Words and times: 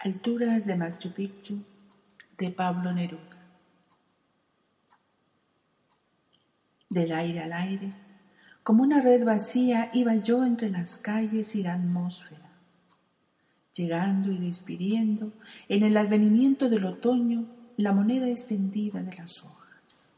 Alturas 0.00 0.64
de 0.64 0.76
Machu 0.76 1.12
Picchu 1.12 1.58
de 2.38 2.50
Pablo 2.52 2.92
Neruda. 2.92 3.36
Del 6.88 7.10
aire 7.10 7.40
al 7.40 7.52
aire, 7.52 7.92
como 8.62 8.84
una 8.84 9.00
red 9.00 9.24
vacía, 9.24 9.90
iba 9.92 10.14
yo 10.14 10.46
entre 10.46 10.70
las 10.70 10.98
calles 10.98 11.56
y 11.56 11.64
la 11.64 11.74
atmósfera, 11.74 12.48
llegando 13.74 14.30
y 14.30 14.38
despidiendo 14.38 15.32
en 15.68 15.82
el 15.82 15.96
advenimiento 15.96 16.68
del 16.68 16.84
otoño 16.84 17.46
la 17.76 17.92
moneda 17.92 18.28
extendida 18.28 19.02
de 19.02 19.16
las 19.16 19.42
hojas. 19.42 20.10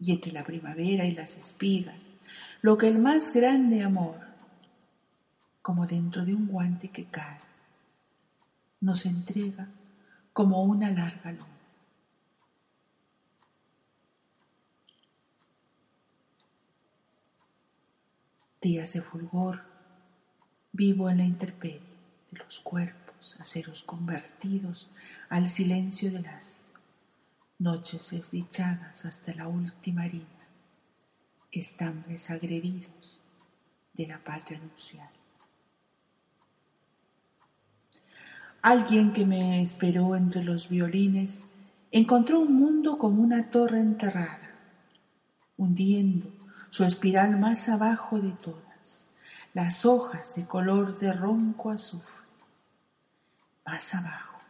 Y 0.00 0.12
entre 0.12 0.32
la 0.32 0.44
primavera 0.44 1.04
y 1.04 1.12
las 1.12 1.36
espigas, 1.36 2.14
lo 2.62 2.78
que 2.78 2.88
el 2.88 2.98
más 2.98 3.34
grande 3.34 3.82
amor, 3.82 4.18
como 5.60 5.86
dentro 5.86 6.24
de 6.24 6.34
un 6.34 6.46
guante 6.46 6.88
que 6.88 7.04
cae, 7.04 7.47
nos 8.80 9.06
entrega 9.06 9.68
como 10.32 10.62
una 10.62 10.90
larga 10.90 11.32
luna. 11.32 11.46
Días 18.60 18.92
de 18.92 19.02
fulgor, 19.02 19.62
vivo 20.72 21.10
en 21.10 21.18
la 21.18 21.24
intemperie 21.24 21.80
de 22.30 22.38
los 22.38 22.58
cuerpos, 22.60 23.36
aceros 23.40 23.82
convertidos 23.82 24.90
al 25.28 25.48
silencio 25.48 26.10
del 26.10 26.26
ácido, 26.26 26.66
noches 27.58 28.10
desdichadas 28.10 29.04
hasta 29.04 29.34
la 29.34 29.48
última 29.48 30.02
harina, 30.02 30.26
estambres 31.50 32.30
agredidos 32.30 33.18
de 33.94 34.06
la 34.06 34.18
patria 34.22 34.58
nupcial. 34.58 35.10
Alguien 38.62 39.12
que 39.12 39.24
me 39.24 39.62
esperó 39.62 40.16
entre 40.16 40.42
los 40.42 40.68
violines 40.68 41.44
encontró 41.92 42.40
un 42.40 42.54
mundo 42.54 42.98
como 42.98 43.22
una 43.22 43.50
torre 43.50 43.78
enterrada, 43.78 44.50
hundiendo 45.56 46.26
su 46.68 46.84
espiral 46.84 47.38
más 47.38 47.68
abajo 47.68 48.18
de 48.18 48.32
todas, 48.32 49.06
las 49.54 49.86
hojas 49.86 50.34
de 50.34 50.44
color 50.44 50.98
de 50.98 51.12
ronco 51.12 51.70
azufre. 51.70 52.18
Más 53.64 53.94
abajo, 53.94 54.40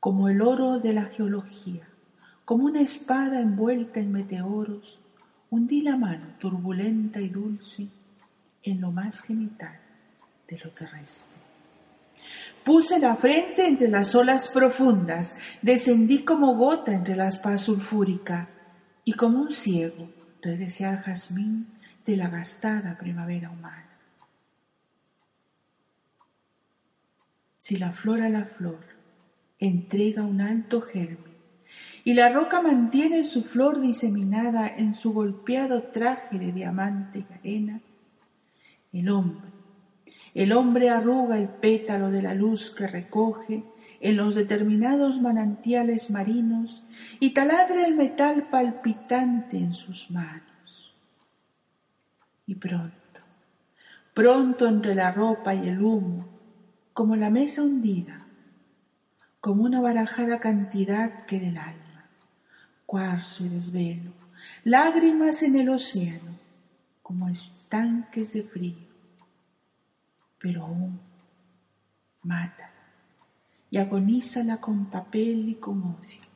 como 0.00 0.28
el 0.28 0.42
oro 0.42 0.80
de 0.80 0.92
la 0.92 1.04
geología, 1.04 1.88
como 2.44 2.64
una 2.64 2.80
espada 2.80 3.40
envuelta 3.40 4.00
en 4.00 4.10
meteoros, 4.10 4.98
hundí 5.48 5.82
la 5.82 5.96
mano 5.96 6.26
turbulenta 6.40 7.20
y 7.20 7.28
dulce 7.28 7.88
en 8.64 8.80
lo 8.80 8.90
más 8.90 9.20
genital 9.20 9.78
de 10.48 10.58
lo 10.58 10.70
terrestre. 10.70 11.37
Puse 12.64 12.98
la 12.98 13.16
frente 13.16 13.66
entre 13.66 13.88
las 13.88 14.14
olas 14.14 14.48
profundas, 14.48 15.36
descendí 15.62 16.18
como 16.24 16.54
gota 16.54 16.92
entre 16.92 17.16
la 17.16 17.30
paz 17.42 17.62
sulfúrica, 17.62 18.48
y 19.04 19.14
como 19.14 19.40
un 19.40 19.50
ciego 19.50 20.10
regresé 20.42 20.84
al 20.84 20.98
jazmín 20.98 21.66
de 22.04 22.16
la 22.16 22.28
gastada 22.28 22.98
primavera 22.98 23.50
humana. 23.50 23.88
Si 27.58 27.76
la 27.76 27.92
flor 27.92 28.22
a 28.22 28.28
la 28.28 28.44
flor 28.44 28.80
entrega 29.58 30.22
un 30.22 30.40
alto 30.40 30.80
germen, 30.82 31.36
y 32.04 32.14
la 32.14 32.30
roca 32.30 32.62
mantiene 32.62 33.24
su 33.24 33.44
flor 33.44 33.80
diseminada 33.80 34.68
en 34.68 34.94
su 34.94 35.12
golpeado 35.12 35.84
traje 35.84 36.38
de 36.38 36.52
diamante 36.52 37.24
y 37.28 37.32
arena, 37.32 37.80
el 38.92 39.08
hombre 39.10 39.57
el 40.34 40.52
hombre 40.52 40.90
arruga 40.90 41.36
el 41.36 41.48
pétalo 41.48 42.10
de 42.10 42.22
la 42.22 42.34
luz 42.34 42.70
que 42.70 42.86
recoge 42.86 43.64
en 44.00 44.16
los 44.16 44.34
determinados 44.34 45.20
manantiales 45.20 46.10
marinos 46.10 46.84
y 47.18 47.30
taladra 47.30 47.86
el 47.86 47.96
metal 47.96 48.48
palpitante 48.50 49.58
en 49.58 49.74
sus 49.74 50.10
manos. 50.10 50.94
Y 52.46 52.54
pronto, 52.54 53.20
pronto 54.14 54.66
entre 54.66 54.94
la 54.94 55.12
ropa 55.12 55.54
y 55.54 55.68
el 55.68 55.82
humo, 55.82 56.28
como 56.92 57.16
la 57.16 57.30
mesa 57.30 57.62
hundida, 57.62 58.26
como 59.40 59.64
una 59.64 59.80
barajada 59.80 60.38
cantidad 60.40 61.26
que 61.26 61.40
del 61.40 61.58
alma, 61.58 62.08
cuarzo 62.86 63.44
y 63.44 63.48
desvelo, 63.48 64.12
lágrimas 64.64 65.42
en 65.42 65.56
el 65.56 65.68
océano, 65.68 66.38
como 67.02 67.28
estanques 67.28 68.32
de 68.32 68.42
frío 68.42 68.87
pero 70.38 70.64
aún 70.64 71.00
mata 72.22 72.70
y 73.70 73.78
agonízala 73.78 74.60
con 74.60 74.86
papel 74.86 75.48
y 75.48 75.54
con 75.56 75.82
odio. 75.82 76.28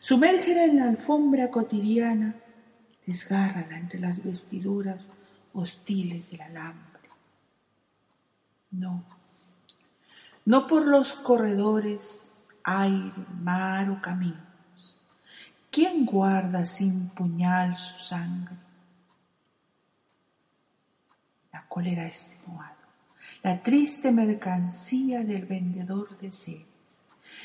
Sumérgela 0.00 0.64
en 0.64 0.78
la 0.78 0.84
alfombra 0.84 1.50
cotidiana, 1.50 2.36
desgárrala 3.06 3.78
entre 3.78 4.00
las 4.00 4.24
vestiduras 4.24 5.10
hostiles 5.52 6.30
del 6.30 6.42
alambre. 6.42 7.08
No, 8.70 9.04
no 10.44 10.66
por 10.66 10.86
los 10.86 11.14
corredores, 11.14 12.28
aire, 12.64 13.12
mar 13.40 13.90
o 13.90 14.00
caminos. 14.00 14.38
¿Quién 15.70 16.04
guarda 16.04 16.64
sin 16.64 17.08
puñal 17.10 17.76
su 17.78 17.98
sangre? 17.98 18.56
La 21.52 21.66
cólera 21.66 22.06
extenuada 22.06 22.87
la 23.42 23.62
triste 23.62 24.12
mercancía 24.12 25.24
del 25.24 25.46
vendedor 25.46 26.18
de 26.18 26.32
seres. 26.32 26.66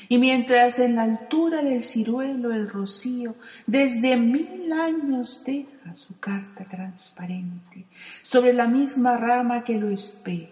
Y 0.08 0.18
mientras 0.18 0.78
en 0.78 0.96
la 0.96 1.02
altura 1.02 1.62
del 1.62 1.82
ciruelo 1.82 2.52
el 2.52 2.68
rocío 2.68 3.36
desde 3.66 4.16
mil 4.16 4.72
años 4.72 5.42
deja 5.44 5.96
su 5.96 6.18
carta 6.18 6.64
transparente 6.64 7.86
sobre 8.22 8.52
la 8.52 8.66
misma 8.66 9.16
rama 9.16 9.64
que 9.64 9.78
lo 9.78 9.88
espera. 9.88 10.50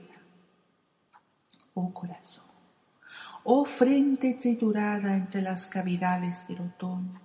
Oh 1.75 1.93
corazón, 1.93 2.44
oh 3.44 3.65
frente 3.65 4.34
triturada 4.34 5.16
entre 5.16 5.43
las 5.43 5.66
cavidades 5.66 6.47
del 6.49 6.61
otoño, 6.61 7.21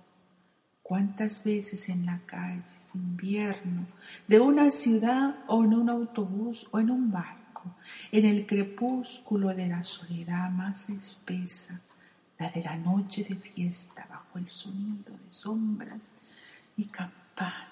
cuántas 0.82 1.44
veces 1.44 1.88
en 1.90 2.06
la 2.06 2.20
calle 2.26 2.62
de 2.92 2.98
invierno 2.98 3.86
de 4.26 4.40
una 4.40 4.70
ciudad 4.70 5.36
o 5.46 5.64
en 5.64 5.74
un 5.74 5.90
autobús 5.90 6.66
o 6.70 6.78
en 6.78 6.90
un 6.90 7.12
bar 7.12 7.37
en 8.12 8.24
el 8.24 8.46
crepúsculo 8.46 9.54
de 9.54 9.68
la 9.68 9.82
soledad 9.84 10.50
más 10.50 10.88
espesa, 10.90 11.80
la 12.38 12.50
de 12.50 12.62
la 12.62 12.76
noche 12.76 13.24
de 13.24 13.34
fiesta 13.36 14.06
bajo 14.08 14.38
el 14.38 14.48
sonido 14.48 15.12
de 15.12 15.32
sombras 15.32 16.12
y 16.76 16.86
campanas. 16.86 17.68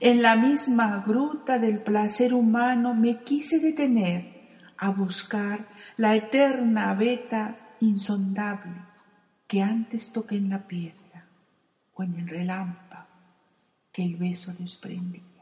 En 0.00 0.22
la 0.22 0.36
misma 0.36 1.02
gruta 1.06 1.58
del 1.58 1.80
placer 1.80 2.34
humano 2.34 2.94
me 2.94 3.22
quise 3.22 3.60
detener 3.60 4.36
a 4.78 4.90
buscar 4.90 5.68
la 5.96 6.14
eterna 6.14 6.94
veta 6.94 7.56
insondable 7.80 8.82
que 9.46 9.62
antes 9.62 10.12
toqué 10.12 10.36
en 10.36 10.50
la 10.50 10.66
piedra 10.66 11.26
o 11.94 12.02
en 12.02 12.18
el 12.18 12.28
relámpago 12.28 13.06
que 13.92 14.02
el 14.02 14.16
beso 14.16 14.52
desprendía. 14.58 15.35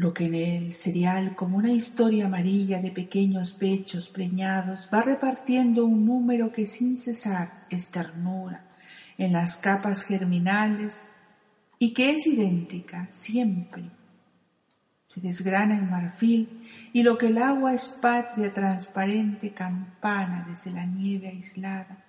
Lo 0.00 0.14
que 0.14 0.24
en 0.24 0.34
el 0.34 0.72
cereal, 0.72 1.36
como 1.36 1.58
una 1.58 1.72
historia 1.72 2.24
amarilla 2.24 2.80
de 2.80 2.90
pequeños 2.90 3.52
pechos 3.52 4.08
preñados, 4.08 4.88
va 4.90 5.02
repartiendo 5.02 5.84
un 5.84 6.06
número 6.06 6.52
que 6.52 6.66
sin 6.66 6.96
cesar 6.96 7.66
es 7.68 7.90
ternura 7.90 8.64
en 9.18 9.34
las 9.34 9.58
capas 9.58 10.04
germinales 10.04 11.04
y 11.78 11.92
que 11.92 12.12
es 12.12 12.26
idéntica 12.26 13.08
siempre. 13.10 13.90
Se 15.04 15.20
desgrana 15.20 15.76
en 15.76 15.90
marfil 15.90 16.66
y 16.94 17.02
lo 17.02 17.18
que 17.18 17.26
el 17.26 17.36
agua 17.36 17.74
es 17.74 17.88
patria 17.88 18.54
transparente 18.54 19.52
campana 19.52 20.46
desde 20.48 20.70
la 20.70 20.86
nieve 20.86 21.28
aislada 21.28 22.02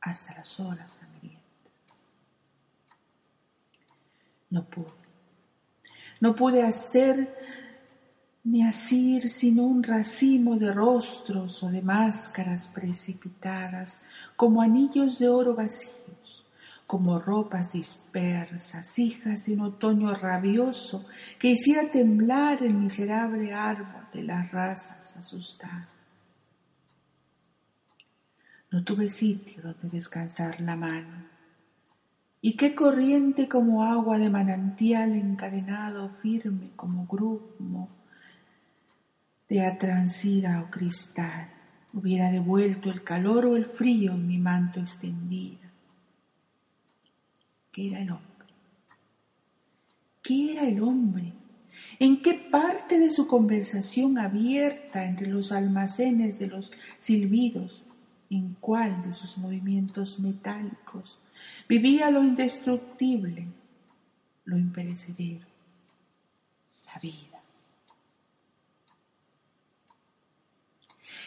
hasta 0.00 0.36
las 0.36 0.60
horas 0.60 1.00
hambrientas. 1.02 1.42
No 4.50 4.64
pude 4.64 4.97
no 6.20 6.34
pude 6.34 6.62
hacer 6.62 7.34
ni 8.44 8.66
asir 8.66 9.28
sino 9.28 9.64
un 9.64 9.82
racimo 9.82 10.56
de 10.56 10.72
rostros 10.72 11.62
o 11.62 11.68
de 11.70 11.82
máscaras 11.82 12.68
precipitadas, 12.68 14.04
como 14.36 14.62
anillos 14.62 15.18
de 15.18 15.28
oro 15.28 15.54
vacíos, 15.54 16.44
como 16.86 17.18
ropas 17.18 17.72
dispersas, 17.72 18.98
hijas 18.98 19.44
de 19.44 19.52
un 19.52 19.60
otoño 19.60 20.14
rabioso 20.14 21.04
que 21.38 21.48
hiciera 21.48 21.90
temblar 21.90 22.62
el 22.62 22.74
miserable 22.74 23.52
árbol 23.52 24.06
de 24.12 24.22
las 24.22 24.50
razas 24.50 25.14
asustadas. 25.16 25.88
No 28.70 28.84
tuve 28.84 29.10
sitio 29.10 29.62
donde 29.62 29.88
descansar 29.88 30.60
la 30.60 30.76
mano 30.76 31.37
y 32.40 32.56
qué 32.56 32.74
corriente 32.74 33.48
como 33.48 33.84
agua 33.84 34.18
de 34.18 34.30
manantial 34.30 35.12
encadenado 35.12 36.10
firme 36.22 36.70
como 36.76 37.06
grumo 37.06 37.88
de 39.48 39.66
atrancida 39.66 40.62
o 40.62 40.70
cristal 40.70 41.48
hubiera 41.92 42.30
devuelto 42.30 42.90
el 42.90 43.02
calor 43.02 43.46
o 43.46 43.56
el 43.56 43.64
frío 43.64 44.12
en 44.12 44.26
mi 44.26 44.38
manto 44.38 44.78
extendido. 44.78 45.58
¿Qué 47.72 47.88
era 47.88 48.00
el 48.00 48.10
hombre? 48.10 48.46
¿Qué 50.22 50.52
era 50.52 50.68
el 50.68 50.82
hombre? 50.82 51.32
¿En 51.98 52.22
qué 52.22 52.34
parte 52.34 52.98
de 52.98 53.10
su 53.10 53.26
conversación 53.26 54.18
abierta 54.18 55.06
entre 55.06 55.28
los 55.28 55.50
almacenes 55.52 56.38
de 56.38 56.48
los 56.48 56.72
silbidos, 56.98 57.86
en 58.30 58.54
cuál 58.60 59.02
de 59.02 59.14
sus 59.14 59.38
movimientos 59.38 60.18
metálicos 60.18 61.18
vivía 61.68 62.10
lo 62.10 62.22
indestructible, 62.22 63.46
lo 64.44 64.56
imperecedero, 64.56 65.46
la 66.86 67.00
vida? 67.00 67.42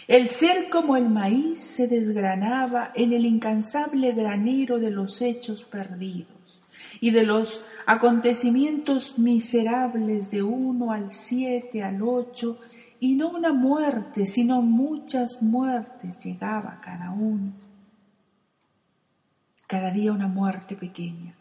El 0.07 0.27
ser 0.27 0.69
como 0.69 0.97
el 0.97 1.09
maíz 1.09 1.59
se 1.59 1.87
desgranaba 1.87 2.91
en 2.95 3.13
el 3.13 3.25
incansable 3.25 4.11
granero 4.13 4.79
de 4.79 4.91
los 4.91 5.21
hechos 5.21 5.63
perdidos 5.63 6.61
y 6.99 7.11
de 7.11 7.23
los 7.23 7.63
acontecimientos 7.85 9.17
miserables 9.17 10.29
de 10.29 10.43
uno 10.43 10.91
al 10.91 11.13
siete 11.13 11.83
al 11.83 12.01
ocho, 12.01 12.59
y 12.99 13.15
no 13.15 13.31
una 13.31 13.51
muerte, 13.51 14.27
sino 14.27 14.61
muchas 14.61 15.41
muertes 15.41 16.23
llegaba 16.23 16.79
cada 16.83 17.11
uno. 17.11 17.53
Cada 19.71 19.89
día 19.89 20.11
una 20.11 20.27
muerte 20.27 20.75
pequeña, 20.75 21.33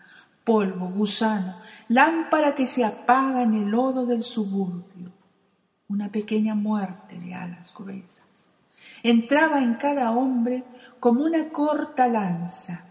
polvo, 0.44 0.86
gusano, 0.86 1.56
lámpara 1.88 2.54
que 2.54 2.64
se 2.64 2.84
apaga 2.84 3.42
en 3.42 3.54
el 3.54 3.68
lodo 3.68 4.06
del 4.06 4.22
suburbio, 4.22 5.10
una 5.88 6.12
pequeña 6.12 6.54
muerte 6.54 7.18
de 7.18 7.34
alas 7.34 7.74
gruesas. 7.76 8.52
Entraba 9.02 9.60
en 9.60 9.74
cada 9.74 10.12
hombre 10.12 10.62
como 11.00 11.24
una 11.24 11.48
corta 11.48 12.06
lanza, 12.06 12.84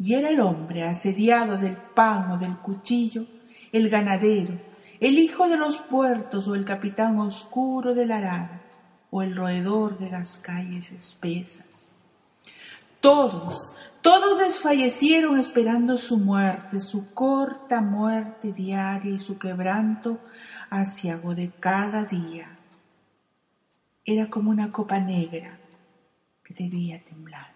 y 0.00 0.14
era 0.14 0.30
el 0.30 0.40
hombre 0.40 0.82
asediado 0.82 1.58
del 1.58 1.76
pan 1.76 2.32
o 2.32 2.36
del 2.36 2.56
cuchillo, 2.56 3.24
el 3.70 3.88
ganadero, 3.88 4.60
el 4.98 5.16
hijo 5.16 5.46
de 5.46 5.58
los 5.58 5.76
puertos 5.78 6.48
o 6.48 6.56
el 6.56 6.64
capitán 6.64 7.20
oscuro 7.20 7.94
del 7.94 8.10
arado, 8.10 8.60
o 9.12 9.22
el 9.22 9.36
roedor 9.36 9.96
de 10.00 10.10
las 10.10 10.40
calles 10.40 10.90
espesas. 10.90 11.94
Todos, 13.00 13.74
todos 14.02 14.38
desfallecieron 14.40 15.38
esperando 15.38 15.96
su 15.96 16.18
muerte, 16.18 16.80
su 16.80 17.14
corta 17.14 17.80
muerte 17.80 18.52
diaria 18.52 19.12
y 19.12 19.20
su 19.20 19.38
quebranto 19.38 20.20
asiago 20.68 21.34
de 21.34 21.50
cada 21.50 22.04
día 22.04 22.58
era 24.04 24.28
como 24.28 24.50
una 24.50 24.70
copa 24.70 24.98
negra 24.98 25.58
que 26.42 26.52
debía 26.52 27.00
temblar. 27.00 27.52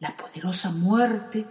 La 0.00 0.16
poderosa 0.16 0.70
muerte 0.70 1.44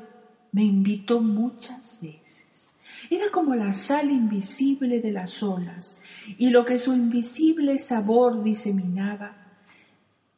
me 0.52 0.64
invitó 0.64 1.22
muchas 1.22 2.00
veces. 2.02 2.74
Era 3.12 3.30
como 3.30 3.54
la 3.54 3.74
sal 3.74 4.10
invisible 4.10 5.00
de 5.00 5.12
las 5.12 5.44
olas, 5.44 6.00
y 6.38 6.50
lo 6.50 6.66
que 6.66 6.80
su 6.80 6.94
invisible 6.94 7.78
sabor 7.78 8.42
diseminaba 8.42 9.47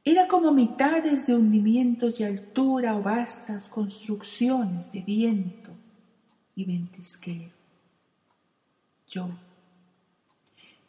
era 0.04 0.28
como 0.28 0.52
mitades 0.52 1.28
de 1.28 1.36
hundimientos 1.36 2.20
y 2.20 2.24
altura 2.24 2.96
o 2.96 3.02
vastas 3.02 3.70
construcciones 3.70 4.92
de 4.92 5.02
viento 5.02 5.72
y 6.56 6.66
ventisquero. 6.66 7.52
Yo 9.08 9.30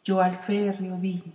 yo 0.03 0.21
al 0.21 0.37
férreo 0.39 0.97
vine, 0.97 1.33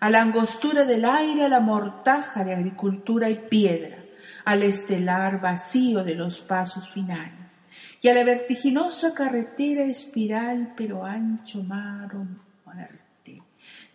a 0.00 0.10
la 0.10 0.22
angostura 0.22 0.84
del 0.84 1.04
aire, 1.04 1.44
a 1.44 1.48
la 1.48 1.60
mortaja 1.60 2.44
de 2.44 2.54
agricultura 2.54 3.28
y 3.28 3.34
piedra, 3.34 3.98
al 4.44 4.62
estelar 4.62 5.40
vacío 5.40 6.04
de 6.04 6.14
los 6.14 6.40
pasos 6.40 6.88
finales, 6.90 7.64
y 8.00 8.08
a 8.08 8.14
la 8.14 8.22
vertiginosa 8.22 9.14
carretera 9.14 9.82
espiral 9.82 10.74
pero 10.76 11.04
ancho 11.04 11.62
mar 11.64 12.14
o 12.14 12.24
muerte, 12.64 13.42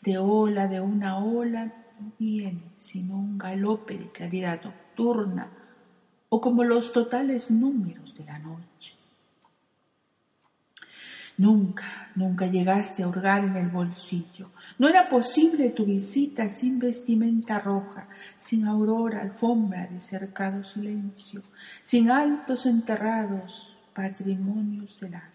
de 0.01 0.17
ola 0.17 0.67
de 0.67 0.81
una 0.81 1.19
ola 1.19 1.71
viene 2.19 2.71
sino 2.77 3.15
un 3.17 3.37
galope 3.37 3.97
de 3.97 4.11
claridad 4.11 4.61
nocturna, 4.63 5.49
o 6.29 6.41
como 6.41 6.63
los 6.63 6.91
totales 6.91 7.51
números 7.51 8.15
de 8.15 8.25
la 8.25 8.39
noche. 8.39 8.95
Nunca, 11.37 12.11
nunca 12.15 12.45
llegaste 12.45 13.01
a 13.01 13.07
hurgar 13.07 13.43
en 13.43 13.55
el 13.55 13.67
bolsillo. 13.67 14.51
No 14.77 14.87
era 14.87 15.09
posible 15.09 15.69
tu 15.69 15.85
visita 15.85 16.47
sin 16.47 16.77
vestimenta 16.77 17.59
roja, 17.59 18.07
sin 18.37 18.67
aurora, 18.67 19.21
alfombra 19.21 19.87
de 19.87 19.99
cercado 19.99 20.63
silencio, 20.63 21.41
sin 21.81 22.11
altos 22.11 22.67
enterrados, 22.67 23.75
patrimonios 23.93 24.99
del 24.99 25.15
alma. 25.15 25.32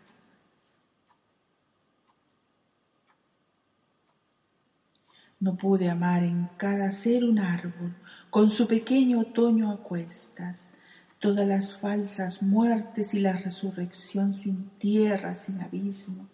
No 5.41 5.57
pude 5.57 5.89
amar 5.89 6.25
en 6.25 6.49
cada 6.57 6.91
ser 6.91 7.25
un 7.25 7.39
árbol, 7.39 7.95
con 8.31 8.51
su 8.51 8.67
pequeño 8.67 9.21
otoño 9.21 9.71
a 9.71 9.83
cuestas, 9.83 10.73
todas 11.19 11.47
las 11.47 11.77
falsas 11.77 12.43
muertes 12.43 13.15
y 13.15 13.21
la 13.21 13.33
resurrección 13.33 14.35
sin 14.35 14.71
tierra, 14.79 15.37
sin 15.37 15.61
abismo. 15.61 16.29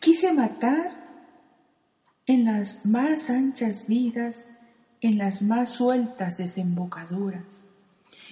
Quise 0.00 0.32
matar 0.32 1.06
en 2.26 2.44
las 2.44 2.84
más 2.84 3.30
anchas 3.30 3.86
vidas, 3.86 4.46
en 5.00 5.18
las 5.18 5.42
más 5.42 5.70
sueltas 5.70 6.36
desembocaduras. 6.36 7.66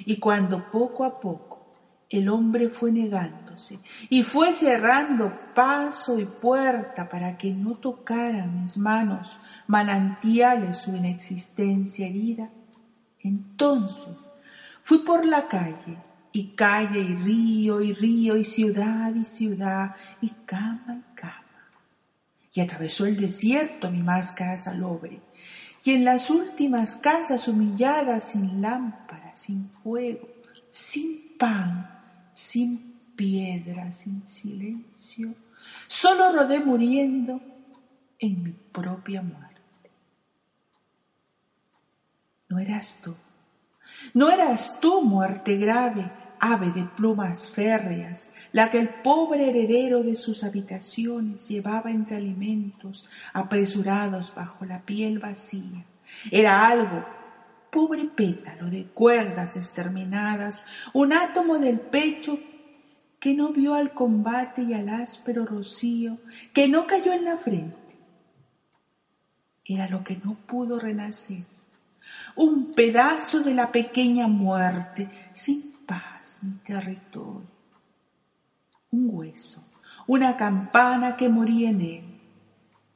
Y 0.05 0.19
cuando 0.19 0.71
poco 0.71 1.05
a 1.05 1.21
poco 1.21 1.65
el 2.11 2.29
hombre 2.29 2.69
fue 2.69 2.93
y 4.09 4.23
fue 4.23 4.53
cerrando 4.53 5.33
paso 5.55 6.19
y 6.19 6.25
puerta 6.25 7.09
para 7.09 7.37
que 7.37 7.53
no 7.53 7.75
tocaran 7.77 8.63
mis 8.63 8.77
manos 8.77 9.39
manantiales 9.67 10.79
su 10.79 10.95
inexistencia 10.95 12.07
herida, 12.07 12.51
entonces 13.21 14.31
Fui 14.85 14.99
por 14.99 15.25
la 15.25 15.49
calle, 15.49 15.97
y 16.31 16.49
calle 16.49 17.01
y 17.01 17.15
río 17.15 17.81
y 17.81 17.95
río 17.95 18.37
y 18.37 18.45
ciudad 18.45 19.15
y 19.15 19.25
ciudad 19.25 19.97
y 20.21 20.29
cama 20.45 21.01
y 21.01 21.15
cama. 21.15 21.41
Y 22.53 22.61
atravesó 22.61 23.07
el 23.07 23.17
desierto 23.17 23.91
mi 23.91 24.03
máscara 24.03 24.59
salobre, 24.59 25.23
y 25.83 25.93
en 25.93 26.05
las 26.05 26.29
últimas 26.29 26.99
casas 26.99 27.49
humilladas 27.49 28.25
sin 28.25 28.61
lámpara, 28.61 29.35
sin 29.35 29.71
fuego, 29.83 30.29
sin 30.71 31.35
pan, 31.39 31.91
sin 32.35 32.94
piedra, 33.17 33.93
sin 33.93 34.27
silencio, 34.29 35.35
solo 35.87 36.33
rodé 36.33 36.61
muriendo 36.61 37.41
en 38.19 38.43
mi 38.43 38.53
propia 38.53 39.23
muerte. 39.23 39.61
No 42.49 42.59
eras 42.59 43.01
tú 43.03 43.15
¿No 44.13 44.31
eras 44.31 44.79
tú, 44.81 45.03
muerte 45.03 45.57
grave, 45.57 46.11
ave 46.39 46.73
de 46.73 46.85
plumas 46.85 47.51
férreas, 47.51 48.29
la 48.53 48.71
que 48.71 48.79
el 48.79 48.89
pobre 48.89 49.49
heredero 49.49 50.03
de 50.03 50.15
sus 50.17 50.45
habitaciones 50.45 51.49
llevaba 51.49 51.91
entre 51.91 52.17
alimentos 52.17 53.07
apresurados 53.33 54.33
bajo 54.35 54.65
la 54.65 54.83
piel 54.83 55.19
vacía? 55.19 55.85
Era 56.31 56.69
algo, 56.69 57.05
pobre 57.71 58.05
pétalo 58.05 58.71
de 58.71 58.85
cuerdas 58.87 59.57
exterminadas, 59.57 60.65
un 60.93 61.13
átomo 61.13 61.59
del 61.59 61.81
pecho 61.81 62.39
que 63.25 63.33
no 63.33 63.55
vio 63.55 63.73
al 63.73 63.95
combate 63.95 64.65
y 64.65 64.75
al 64.75 64.91
áspero 64.91 65.47
rocío, 65.47 66.19
que 66.53 66.69
no 66.69 66.87
cayó 66.87 67.11
en 67.15 67.25
la 67.25 67.39
frente. 67.39 67.97
Era 69.65 69.89
lo 69.89 70.05
que 70.05 70.21
no 70.23 70.35
pudo 70.35 70.79
renacer 70.79 71.43
un 72.37 72.75
pedazo 72.75 73.41
de 73.41 73.55
la 73.55 73.73
pequeña 73.73 74.27
muerte, 74.27 75.09
sin 75.33 75.73
paz 75.87 76.41
ni 76.43 76.51
territorio. 76.59 77.49
Un 78.91 79.09
hueso, 79.11 79.67
una 80.07 80.37
campana 80.37 81.17
que 81.17 81.31
moría 81.31 81.71
en 81.71 81.81
él. 81.81 82.05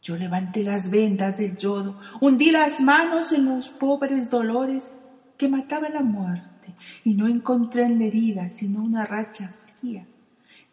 Yo 0.03 0.15
levanté 0.19 0.63
las 0.63 0.91
vendas 0.91 1.39
del 1.39 1.57
yodo, 1.57 1.99
hundí 2.21 2.51
las 2.51 2.83
manos 2.83 3.33
en 3.33 3.47
los 3.47 3.71
pobres 3.71 4.29
dolores 4.29 4.93
que 5.39 5.49
mataba 5.49 5.89
la 5.89 6.03
muerte 6.03 6.75
y 7.03 7.15
no 7.15 7.29
encontré 7.29 7.85
en 7.85 7.99
la 7.99 8.05
herida 8.05 8.51
sino 8.51 8.83
una 8.83 9.07
racha 9.07 9.55
fría 9.81 10.07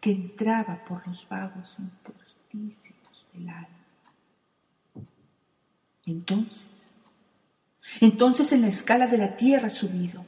que 0.06 0.12
entraba 0.12 0.84
por 0.84 1.04
los 1.08 1.28
vagos 1.28 1.80
intersticios 1.80 3.26
del 3.34 3.48
alma. 3.48 3.66
Entonces 6.06 6.94
entonces 8.00 8.52
en 8.52 8.62
la 8.62 8.68
escala 8.68 9.08
de 9.08 9.18
la 9.18 9.36
tierra 9.36 9.68
subido, 9.68 10.24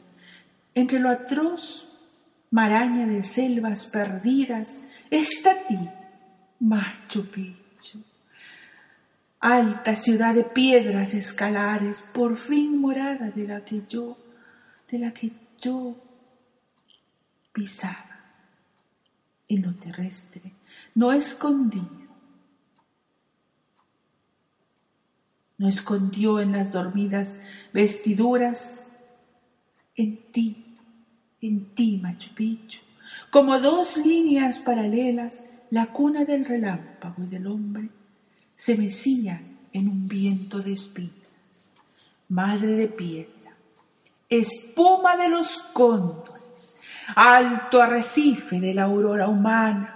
entre 0.75 0.99
lo 0.99 1.11
atroz 1.11 1.88
maraña 2.50 3.06
de 3.06 3.23
selvas 3.23 3.87
perdidas, 3.87 4.80
está 5.11 5.54
ti, 5.68 5.78
Machu 6.58 7.30
Picchu, 7.30 8.02
alta 9.38 9.94
ciudad 9.94 10.35
de 10.35 10.42
piedras 10.42 11.14
escalares, 11.14 12.04
por 12.12 12.37
fin 12.37 12.80
morada 12.80 13.30
de 13.30 13.47
la 13.47 13.64
que 13.64 13.85
yo, 13.88 14.18
de 14.90 14.99
la 14.99 15.14
que 15.14 15.30
yo 15.61 15.94
pisaba 17.52 18.07
en 19.49 19.62
lo 19.62 19.75
terrestre, 19.75 20.52
no 20.95 21.12
escondido, 21.12 21.88
no 25.57 25.69
escondió 25.69 26.40
en 26.40 26.52
las 26.52 26.71
dormidas 26.71 27.38
vestiduras, 27.73 28.83
en 29.97 30.17
ti, 30.31 30.76
en 31.40 31.75
ti, 31.75 31.99
Machu 32.00 32.35
Picchu, 32.35 32.81
como 33.31 33.59
dos 33.59 33.97
líneas 33.97 34.59
paralelas, 34.61 35.45
la 35.71 35.87
cuna 35.87 36.25
del 36.25 36.45
relámpago 36.45 37.25
y 37.25 37.26
del 37.26 37.47
hombre 37.47 37.90
se 38.57 38.76
mecía 38.76 39.43
en 39.73 39.88
un 39.88 40.09
viento 40.09 40.61
de 40.61 40.73
espinas, 40.73 41.75
madre 42.28 42.73
de 42.73 42.88
piedra, 42.88 43.57
espuma 44.28 45.17
de 45.17 45.28
los 45.28 45.59
cóndores, 45.73 46.38
alto 47.14 47.82
arrecife 47.82 48.60
de 48.60 48.74
la 48.74 48.84
aurora 48.84 49.28
humana, 49.28 49.94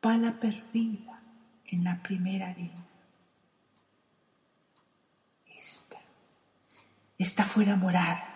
pala 0.00 0.32
perdida 0.38 1.20
en 1.66 1.84
la 1.84 2.02
primera 2.02 2.48
arena. 2.48 2.84
Esta, 5.58 5.96
esta 7.18 7.44
fue 7.44 7.66
la 7.66 7.76
morada, 7.76 8.26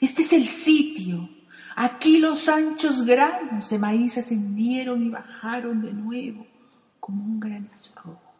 este 0.00 0.22
es 0.22 0.32
el 0.32 0.46
sitio. 0.46 1.28
Aquí 1.74 2.18
los 2.18 2.48
anchos 2.48 3.04
granos 3.04 3.70
de 3.70 3.78
maíz 3.78 4.18
ascendieron 4.18 5.02
y 5.02 5.08
bajaron 5.08 5.80
de 5.80 5.92
nuevo 5.92 6.46
como 7.00 7.24
un 7.24 7.40
granizo 7.40 7.92
rojo. 7.96 8.31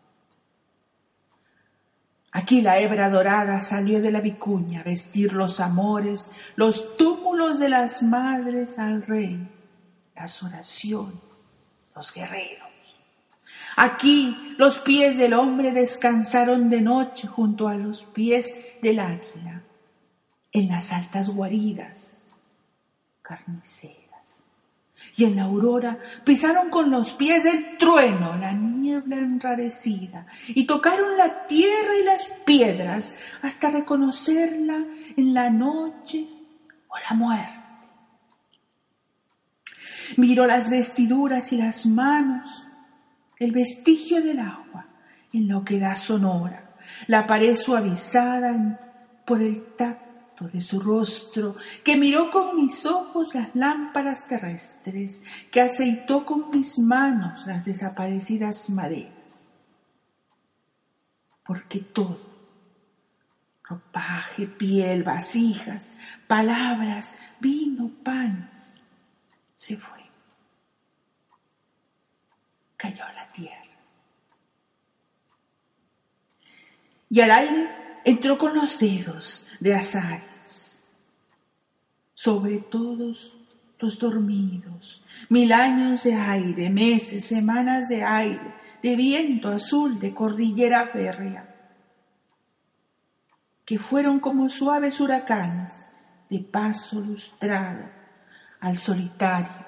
Aquí 2.32 2.62
la 2.62 2.78
hebra 2.78 3.10
dorada 3.10 3.60
salió 3.60 4.00
de 4.00 4.10
la 4.10 4.20
vicuña 4.20 4.80
a 4.80 4.84
vestir 4.84 5.34
los 5.34 5.60
amores, 5.60 6.30
los 6.56 6.96
túmulos 6.96 7.58
de 7.58 7.68
las 7.68 8.02
madres 8.02 8.78
al 8.78 9.02
rey, 9.02 9.48
las 10.16 10.42
oraciones, 10.42 11.20
los 11.94 12.12
guerreros. 12.12 12.68
Aquí 13.76 14.54
los 14.56 14.78
pies 14.78 15.18
del 15.18 15.34
hombre 15.34 15.72
descansaron 15.72 16.70
de 16.70 16.80
noche 16.80 17.28
junto 17.28 17.68
a 17.68 17.74
los 17.74 18.04
pies 18.04 18.54
del 18.80 18.98
águila, 18.98 19.62
en 20.52 20.68
las 20.68 20.92
altas 20.92 21.28
guaridas 21.28 22.14
carniceras 23.20 24.01
y 25.16 25.24
en 25.24 25.36
la 25.36 25.44
aurora 25.44 25.98
pisaron 26.24 26.70
con 26.70 26.90
los 26.90 27.12
pies 27.12 27.44
del 27.44 27.76
trueno 27.76 28.36
la 28.36 28.52
niebla 28.52 29.18
enrarecida 29.18 30.26
y 30.48 30.64
tocaron 30.64 31.16
la 31.16 31.46
tierra 31.46 31.98
y 32.00 32.04
las 32.04 32.26
piedras 32.44 33.16
hasta 33.42 33.70
reconocerla 33.70 34.84
en 35.16 35.34
la 35.34 35.50
noche 35.50 36.26
o 36.88 36.94
la 37.08 37.14
muerte. 37.14 37.62
Miró 40.16 40.46
las 40.46 40.68
vestiduras 40.68 41.52
y 41.52 41.56
las 41.56 41.86
manos, 41.86 42.66
el 43.38 43.52
vestigio 43.52 44.22
del 44.22 44.40
agua 44.40 44.86
en 45.32 45.48
lo 45.48 45.64
que 45.64 45.78
da 45.78 45.94
sonora, 45.94 46.74
la 47.06 47.26
pared 47.26 47.56
suavizada 47.56 48.78
por 49.24 49.40
el 49.40 49.64
tacto 49.74 50.01
de 50.48 50.60
su 50.60 50.80
rostro, 50.80 51.54
que 51.84 51.96
miró 51.96 52.30
con 52.30 52.56
mis 52.56 52.84
ojos 52.86 53.34
las 53.34 53.54
lámparas 53.54 54.26
terrestres, 54.26 55.22
que 55.50 55.60
aceitó 55.60 56.24
con 56.24 56.50
mis 56.50 56.78
manos 56.78 57.46
las 57.46 57.64
desaparecidas 57.64 58.70
maderas. 58.70 59.50
Porque 61.44 61.80
todo, 61.80 62.18
ropaje, 63.64 64.46
piel, 64.46 65.02
vasijas, 65.02 65.94
palabras, 66.26 67.18
vino, 67.40 67.90
panes, 68.02 68.80
se 69.54 69.76
fue. 69.76 70.00
Cayó 72.76 73.04
la 73.14 73.30
tierra. 73.32 73.58
Y 77.08 77.20
al 77.20 77.30
aire 77.30 78.00
entró 78.04 78.38
con 78.38 78.54
los 78.54 78.78
dedos 78.78 79.46
de 79.60 79.74
azar 79.74 80.31
sobre 82.22 82.60
todos 82.60 83.34
los 83.80 83.98
dormidos, 83.98 85.02
mil 85.28 85.50
años 85.50 86.04
de 86.04 86.14
aire, 86.14 86.70
meses, 86.70 87.24
semanas 87.24 87.88
de 87.88 88.04
aire, 88.04 88.54
de 88.80 88.94
viento 88.94 89.48
azul, 89.48 89.98
de 89.98 90.14
cordillera 90.14 90.86
férrea, 90.86 91.52
que 93.64 93.76
fueron 93.80 94.20
como 94.20 94.48
suaves 94.48 95.00
huracanes 95.00 95.84
de 96.30 96.38
paso 96.38 97.00
lustrado 97.00 97.90
al 98.60 98.78
solitario 98.78 99.66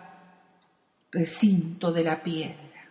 recinto 1.10 1.90
de 1.90 2.04
la 2.04 2.22
piedra. 2.22 2.88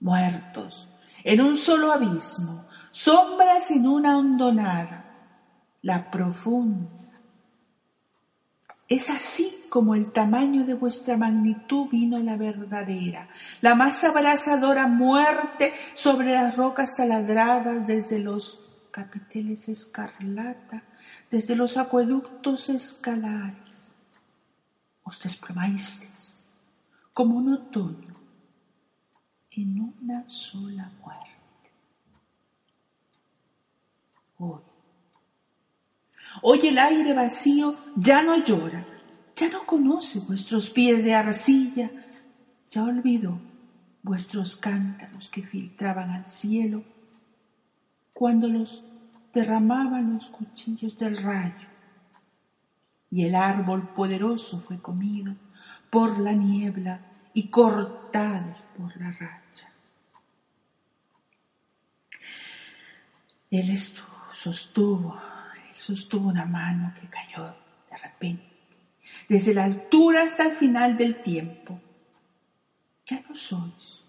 Muertos 0.00 0.88
en 1.22 1.40
un 1.40 1.56
solo 1.56 1.92
abismo, 1.92 2.66
sombras 2.90 3.70
en 3.70 3.86
una 3.86 4.18
hondonada, 4.18 5.05
la 5.82 6.10
profunda. 6.10 7.06
Es 8.88 9.10
así 9.10 9.64
como 9.68 9.94
el 9.96 10.12
tamaño 10.12 10.64
de 10.64 10.74
vuestra 10.74 11.16
magnitud 11.16 11.88
vino 11.90 12.18
la 12.20 12.36
verdadera, 12.36 13.28
la 13.60 13.74
más 13.74 14.04
abrasadora 14.04 14.86
muerte 14.86 15.74
sobre 15.94 16.32
las 16.32 16.56
rocas 16.56 16.94
taladradas 16.94 17.86
desde 17.86 18.20
los 18.20 18.60
capiteles 18.92 19.68
escarlata, 19.68 20.84
desde 21.30 21.56
los 21.56 21.76
acueductos 21.76 22.68
escalares. 22.68 23.92
Os 25.02 25.20
desplomasteis 25.20 26.38
como 27.12 27.36
un 27.36 27.52
otoño 27.54 28.16
en 29.50 29.80
una 29.80 30.28
sola 30.28 30.90
muerte. 31.00 31.72
Hoy 34.38 34.62
Hoy 36.42 36.66
el 36.66 36.78
aire 36.78 37.12
vacío 37.14 37.76
ya 37.96 38.22
no 38.22 38.36
llora, 38.44 38.86
ya 39.34 39.48
no 39.48 39.64
conoce 39.64 40.20
vuestros 40.20 40.70
pies 40.70 41.04
de 41.04 41.14
arcilla, 41.14 41.90
ya 42.66 42.84
olvidó 42.84 43.38
vuestros 44.02 44.56
cántaros 44.56 45.30
que 45.30 45.42
filtraban 45.42 46.10
al 46.10 46.26
cielo 46.26 46.84
cuando 48.12 48.48
los 48.48 48.82
derramaban 49.32 50.14
los 50.14 50.26
cuchillos 50.28 50.96
del 50.98 51.16
rayo. 51.16 51.66
Y 53.10 53.24
el 53.24 53.34
árbol 53.34 53.88
poderoso 53.90 54.60
fue 54.60 54.80
comido 54.80 55.34
por 55.90 56.18
la 56.18 56.32
niebla 56.32 57.00
y 57.34 57.48
cortado 57.48 58.54
por 58.76 58.96
la 59.00 59.10
racha. 59.12 59.70
Él 63.50 63.70
estuvo, 63.70 64.06
sostuvo 64.32 65.20
sostuvo 65.78 66.28
una 66.28 66.44
mano 66.44 66.92
que 66.98 67.08
cayó 67.08 67.54
de 67.90 67.96
repente, 67.96 68.44
desde 69.28 69.54
la 69.54 69.64
altura 69.64 70.22
hasta 70.22 70.44
el 70.44 70.56
final 70.56 70.96
del 70.96 71.22
tiempo. 71.22 71.80
Ya 73.06 73.22
no 73.28 73.34
sois, 73.34 74.04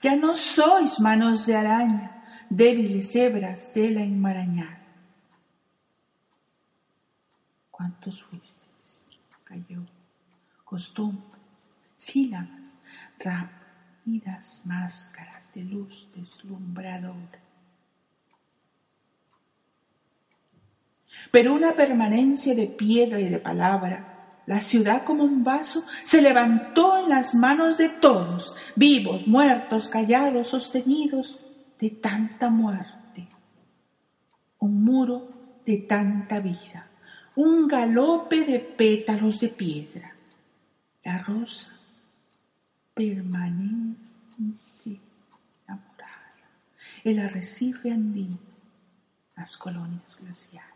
ya 0.00 0.16
no 0.16 0.34
sois 0.34 0.98
manos 1.00 1.46
de 1.46 1.56
araña, 1.56 2.24
débiles 2.48 3.14
hebras 3.14 3.72
de 3.74 3.90
la 3.90 4.02
enmarañada. 4.02 4.80
¿Cuántos 7.70 8.22
fuisteis? 8.22 9.04
Cayó, 9.44 9.84
costumbres, 10.64 11.70
sílabas, 11.96 12.78
rápidas 13.18 14.62
máscaras 14.64 15.52
de 15.52 15.64
luz 15.64 16.08
deslumbradora 16.14 17.43
pero 21.30 21.54
una 21.54 21.74
permanencia 21.74 22.54
de 22.54 22.66
piedra 22.66 23.20
y 23.20 23.28
de 23.28 23.38
palabra. 23.38 24.42
La 24.46 24.60
ciudad 24.60 25.04
como 25.04 25.24
un 25.24 25.42
vaso 25.42 25.84
se 26.02 26.20
levantó 26.20 26.98
en 26.98 27.08
las 27.08 27.34
manos 27.34 27.78
de 27.78 27.88
todos, 27.88 28.54
vivos, 28.76 29.26
muertos, 29.26 29.88
callados, 29.88 30.48
sostenidos 30.48 31.38
de 31.78 31.90
tanta 31.90 32.50
muerte. 32.50 33.28
Un 34.58 34.84
muro 34.84 35.30
de 35.64 35.78
tanta 35.78 36.40
vida, 36.40 36.88
un 37.36 37.66
galope 37.66 38.44
de 38.44 38.60
pétalos 38.60 39.40
de 39.40 39.48
piedra. 39.48 40.14
La 41.02 41.18
rosa 41.18 41.72
permanece 42.94 45.00
enamorada. 45.66 46.34
El 47.02 47.18
arrecife 47.18 47.90
andino, 47.90 48.38
las 49.36 49.56
colonias 49.56 50.20
glaciares. 50.20 50.73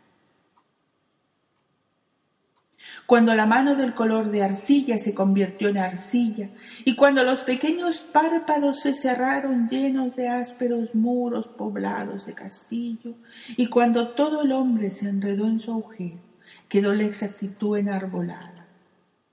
Cuando 3.05 3.33
la 3.35 3.45
mano 3.45 3.75
del 3.75 3.93
color 3.93 4.31
de 4.31 4.43
arcilla 4.43 4.97
se 4.97 5.13
convirtió 5.13 5.69
en 5.69 5.77
arcilla, 5.77 6.49
y 6.85 6.95
cuando 6.95 7.23
los 7.23 7.41
pequeños 7.41 7.99
párpados 7.99 8.81
se 8.81 8.93
cerraron 8.93 9.67
llenos 9.67 10.15
de 10.15 10.29
ásperos 10.29 10.95
muros 10.95 11.47
poblados 11.47 12.25
de 12.25 12.33
castillo, 12.33 13.15
y 13.57 13.67
cuando 13.67 14.09
todo 14.09 14.43
el 14.43 14.51
hombre 14.51 14.91
se 14.91 15.09
enredó 15.09 15.45
en 15.45 15.59
su 15.59 15.71
agujero, 15.71 16.19
quedó 16.67 16.93
la 16.93 17.03
exactitud 17.03 17.77
enarbolada, 17.77 18.65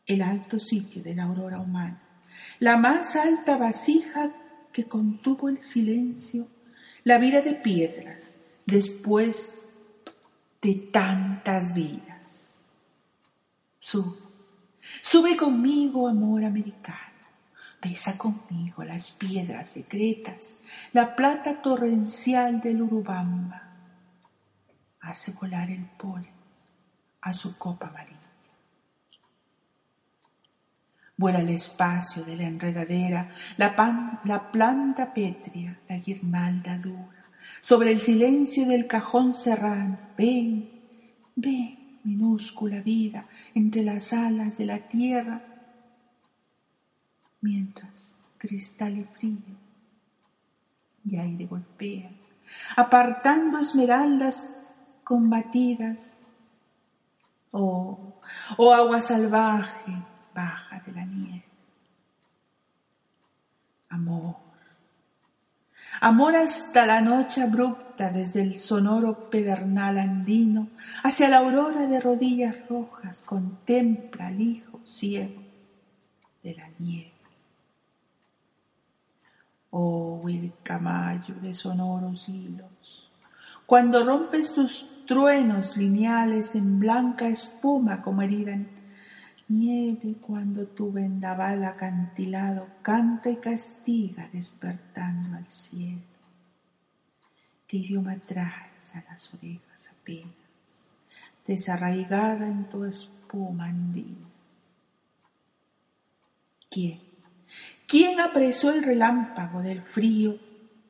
el 0.07 0.23
alto 0.23 0.59
sitio 0.59 1.03
de 1.03 1.15
la 1.15 1.25
aurora 1.25 1.61
humana, 1.61 2.01
la 2.59 2.77
más 2.77 3.17
alta 3.17 3.57
vasija 3.57 4.31
que 4.73 4.85
contuvo 4.85 5.49
el 5.49 5.63
silencio, 5.63 6.49
la 7.05 7.19
vida 7.19 7.41
de 7.41 7.53
piedras, 7.53 8.37
después 8.67 9.55
de 10.61 10.75
tantas 10.75 11.75
vidas. 11.75 12.16
Sube, 13.89 14.19
sube 15.01 15.37
conmigo, 15.37 16.09
amor 16.09 16.45
americano. 16.45 16.99
Besa 17.81 18.19
conmigo 18.19 18.83
las 18.83 19.13
piedras 19.13 19.69
secretas, 19.69 20.57
la 20.93 21.15
plata 21.15 21.63
torrencial 21.63 22.61
del 22.61 22.83
Urubamba. 22.83 23.63
Hace 25.03 25.31
volar 25.31 25.71
el 25.71 25.85
polen 25.85 26.35
a 27.21 27.33
su 27.33 27.57
copa 27.57 27.87
amarilla. 27.87 28.19
Vuela 31.17 31.39
al 31.39 31.51
espacio 31.51 32.25
de 32.25 32.35
la 32.35 32.43
enredadera, 32.43 33.31
la, 33.57 34.21
la 34.25 34.51
planta 34.51 35.15
pétrea, 35.15 35.79
la 35.89 35.97
guirnalda 35.97 36.77
dura 36.79 37.25
sobre 37.61 37.93
el 37.93 38.01
silencio 38.01 38.67
del 38.67 38.89
cajón 38.89 39.33
serrano. 39.33 39.97
Ven, 40.19 40.73
ven, 41.37 41.86
minúscula 42.07 42.81
vida, 42.81 43.27
entre 43.55 43.83
las 43.83 44.13
alas 44.13 44.57
de 44.59 44.67
la 44.67 44.89
tierra, 44.89 45.43
mientras 47.41 48.15
cristal 48.39 48.99
y 48.99 49.05
frío 49.05 49.57
y 51.05 51.17
aire 51.17 51.47
golpea, 51.47 52.11
apartando 52.77 53.59
esmeraldas 53.59 54.49
combatidas. 55.05 56.23
Oh, 57.51 58.21
oh 58.57 58.73
agua 58.73 59.01
salvaje, 59.01 59.93
baja 60.35 60.81
de 60.81 60.93
la 60.93 61.05
nieve. 61.05 61.45
Amor, 63.89 64.37
Amor 66.01 66.37
hasta 66.37 66.85
la 66.85 67.01
noche 67.01 67.43
abrupta 67.43 67.86
desde 67.97 68.43
el 68.43 68.59
sonoro 68.59 69.31
pedernal 69.31 69.99
andino 69.99 70.69
hacia 71.03 71.29
la 71.29 71.39
aurora 71.39 71.87
de 71.87 72.01
rodillas 72.01 72.57
rojas 72.69 73.23
contempla 73.23 74.29
al 74.29 74.41
hijo 74.41 74.81
ciego 74.85 75.43
de 76.43 76.55
la 76.55 76.69
nieve. 76.79 77.13
Oh 79.71 80.21
Wilcamayo 80.23 81.35
de 81.43 81.55
sonoros 81.55 82.29
hilos, 82.29 83.11
cuando 83.67 84.05
rompes 84.05 84.55
tus 84.55 84.87
truenos 85.07 85.77
lineales 85.77 86.55
en 86.55 86.79
blanca 86.79 87.29
espuma 87.29 88.03
como 88.03 88.23
herida 88.23 88.53
en 88.53 88.69
Nieve 89.49 90.17
cuando 90.21 90.67
tu 90.67 90.91
vendaval 90.91 91.65
acantilado 91.65 92.67
canta 92.83 93.31
y 93.31 93.37
castiga 93.37 94.29
despertando 94.33 95.37
al 95.37 95.47
cielo. 95.47 96.16
¿Qué 97.67 97.79
idioma 97.79 98.17
traes 98.25 98.95
a 98.95 99.05
las 99.11 99.35
orejas 99.35 99.91
apenas, 99.91 100.89
desarraigada 101.47 102.47
en 102.47 102.69
tu 102.69 102.85
espuma 102.85 103.67
andina? 103.67 104.29
¿Quién? 106.71 107.01
¿Quién 107.89 108.21
apresó 108.21 108.71
el 108.71 108.83
relámpago 108.83 109.63
del 109.63 109.83
frío 109.83 110.39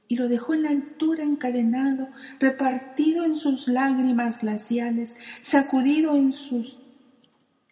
y 0.08 0.16
lo 0.16 0.28
dejó 0.28 0.54
en 0.54 0.62
la 0.64 0.70
altura 0.70 1.24
encadenado, 1.24 2.08
repartido 2.38 3.24
en 3.24 3.36
sus 3.36 3.68
lágrimas 3.68 4.40
glaciales, 4.40 5.16
sacudido 5.40 6.16
en 6.16 6.32
sus 6.32 6.78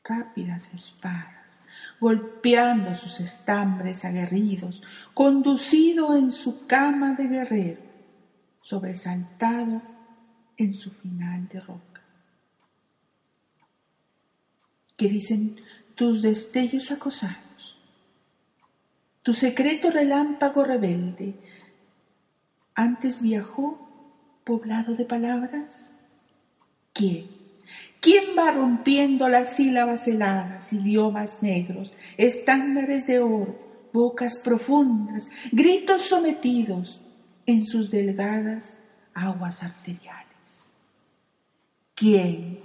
rápidas 0.03 0.75
espadas, 0.75 1.65
golpeando 2.01 2.95
sus 2.95 3.21
estambres 3.21 4.05
aguerridos, 4.05 4.83
conducido 5.15 6.17
en 6.17 6.31
su 6.31 6.67
cama 6.67 7.13
de 7.13 7.29
guerrero, 7.29 7.84
sobresaltado 8.65 9.83
en 10.57 10.73
su 10.73 10.91
final 10.91 11.47
de 11.49 11.61
roca. 11.61 12.01
¿Qué 14.97 15.09
dicen 15.09 15.57
tus 15.95 16.23
destellos 16.23 16.91
acosados? 16.91 17.79
Tu 19.23 19.35
secreto 19.35 19.91
relámpago 19.91 20.65
rebelde, 20.65 21.35
antes 22.75 23.21
viajó 23.21 23.87
poblado 24.45 24.95
de 24.95 25.05
palabras. 25.05 25.93
¿Quién? 26.95 27.29
¿Quién 28.01 28.37
va 28.39 28.51
rompiendo 28.51 29.29
las 29.29 29.57
sílabas 29.57 30.09
heladas, 30.09 30.73
idiomas 30.73 31.43
negros, 31.43 31.93
estándares 32.17 33.07
de 33.07 33.21
oro, 33.21 33.59
bocas 33.93 34.39
profundas, 34.39 35.29
gritos 35.53 36.01
sometidos 36.03 37.04
en 37.47 37.65
sus 37.65 37.91
delgadas 37.91 38.77
aguas 39.15 39.63
arteriales? 39.63 40.73
¿Quién? 41.95 42.61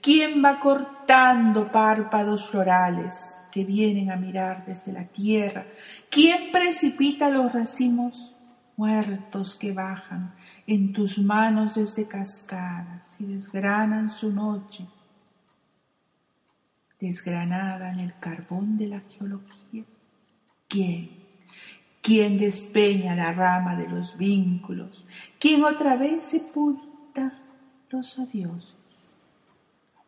¿Quién 0.00 0.44
va 0.44 0.58
cortando 0.58 1.70
párpados 1.70 2.48
florales 2.48 3.36
que 3.50 3.64
vienen 3.64 4.10
a 4.10 4.16
mirar 4.16 4.64
desde 4.66 4.92
la 4.92 5.04
tierra? 5.04 5.66
¿Quién 6.10 6.50
precipita 6.50 7.30
los 7.30 7.52
racimos 7.52 8.32
muertos 8.76 9.56
que 9.56 9.72
bajan 9.72 10.34
en 10.66 10.92
tus 10.92 11.18
manos 11.18 11.74
desde 11.74 12.08
cascadas 12.08 13.20
y 13.20 13.26
desgranan 13.26 14.10
su 14.10 14.32
noche, 14.32 14.88
desgranada 16.98 17.92
en 17.92 18.00
el 18.00 18.16
carbón 18.16 18.76
de 18.76 18.88
la 18.88 19.00
geología. 19.00 19.84
¿Quién? 20.68 21.21
¿Quién 22.02 22.36
despeña 22.36 23.14
la 23.14 23.32
rama 23.32 23.76
de 23.76 23.88
los 23.88 24.18
vínculos? 24.18 25.08
¿Quién 25.38 25.64
otra 25.64 25.96
vez 25.96 26.24
sepulta 26.24 27.38
los 27.90 28.18
adioses? 28.18 29.16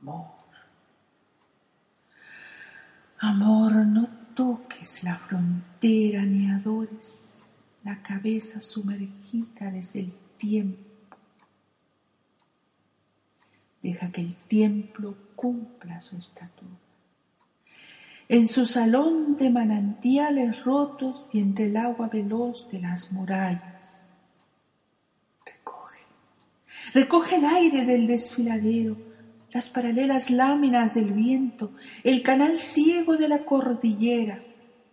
Amor. 0.00 0.26
Amor, 3.20 3.74
no 3.86 4.08
toques 4.34 5.04
la 5.04 5.16
frontera 5.16 6.22
ni 6.24 6.50
adores 6.50 7.38
la 7.84 8.02
cabeza 8.02 8.60
sumergida 8.60 9.70
desde 9.70 10.00
el 10.00 10.14
tiempo. 10.36 10.82
Deja 13.82 14.10
que 14.10 14.22
el 14.22 14.34
templo 14.34 15.14
cumpla 15.36 16.00
su 16.00 16.16
estatura. 16.16 16.72
En 18.28 18.48
su 18.48 18.66
salón 18.66 19.36
de 19.36 19.50
manantiales 19.50 20.64
rotos 20.64 21.28
y 21.32 21.40
entre 21.40 21.66
el 21.66 21.76
agua 21.76 22.08
veloz 22.08 22.68
de 22.70 22.80
las 22.80 23.12
murallas. 23.12 24.00
Recoge, 25.44 26.00
recoge 26.94 27.36
el 27.36 27.44
aire 27.44 27.84
del 27.84 28.06
desfiladero, 28.06 28.96
las 29.52 29.68
paralelas 29.68 30.30
láminas 30.30 30.94
del 30.94 31.12
viento, 31.12 31.72
el 32.02 32.22
canal 32.22 32.58
ciego 32.58 33.16
de 33.16 33.28
la 33.28 33.44
cordillera, 33.44 34.42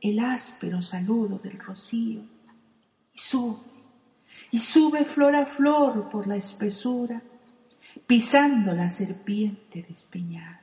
el 0.02 0.20
áspero 0.20 0.82
saludo 0.82 1.40
del 1.40 1.58
rocío 1.58 2.22
y 3.14 3.18
sube, 3.18 3.60
y 4.52 4.60
sube 4.60 5.06
flor 5.06 5.36
a 5.36 5.46
flor 5.46 6.10
por 6.10 6.28
la 6.28 6.36
espesura, 6.36 7.22
pisando 8.06 8.74
la 8.74 8.90
serpiente 8.90 9.86
despeñada. 9.88 10.61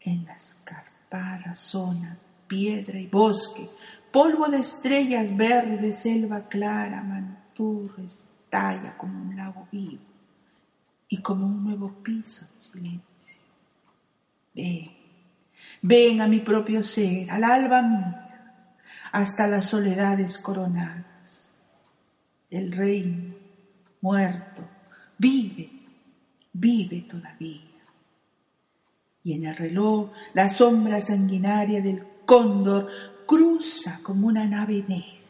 En 0.00 0.24
la 0.24 0.34
escarpada 0.34 1.54
zona, 1.54 2.18
piedra 2.46 2.98
y 2.98 3.06
bosque, 3.06 3.68
polvo 4.10 4.48
de 4.48 4.58
estrellas 4.58 5.36
verdes, 5.36 5.98
selva 5.98 6.48
clara, 6.48 7.02
manturra, 7.02 8.02
estalla 8.02 8.96
como 8.96 9.20
un 9.20 9.36
lago 9.36 9.68
vivo 9.70 10.02
y 11.08 11.18
como 11.18 11.46
un 11.46 11.64
nuevo 11.64 11.92
piso 12.02 12.46
de 12.56 12.62
silencio. 12.62 13.40
Ven, 14.54 15.00
Ven 15.82 16.20
a 16.20 16.28
mi 16.28 16.40
propio 16.40 16.82
ser, 16.82 17.30
al 17.30 17.44
alba 17.44 17.82
mía, 17.82 18.74
hasta 19.12 19.46
las 19.46 19.66
soledades 19.66 20.38
coronadas. 20.38 21.52
El 22.50 22.72
reino 22.72 23.34
muerto 24.00 24.68
vive, 25.18 25.70
vive 26.52 27.02
todavía. 27.02 27.69
Y 29.22 29.34
en 29.34 29.46
el 29.46 29.56
reloj 29.56 30.10
la 30.34 30.48
sombra 30.48 31.00
sanguinaria 31.00 31.80
del 31.80 32.04
cóndor 32.24 32.88
cruza 33.26 34.00
como 34.02 34.28
una 34.28 34.46
nave 34.46 34.84
negra. 34.88 35.20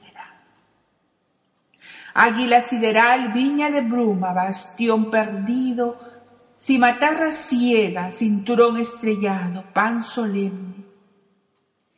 Águila 2.15 2.61
sideral, 2.61 3.33
viña 3.33 3.71
de 3.71 3.83
bruma, 3.83 4.33
bastión 4.33 5.11
perdido, 5.11 5.99
cimatarra 6.59 7.33
ciega, 7.33 8.13
cinturón 8.13 8.77
estrellado, 8.77 9.65
pan 9.73 10.03
solemne, 10.03 10.85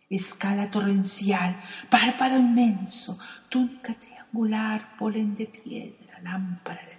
escala 0.08 0.70
torrencial, 0.70 1.60
párpado 1.90 2.38
inmenso, 2.38 3.18
túnica 3.48 3.94
triangular, 3.94 4.96
polen 4.98 5.34
de 5.36 5.46
piedra, 5.46 6.20
lámpara 6.22 6.82
de 6.86 6.91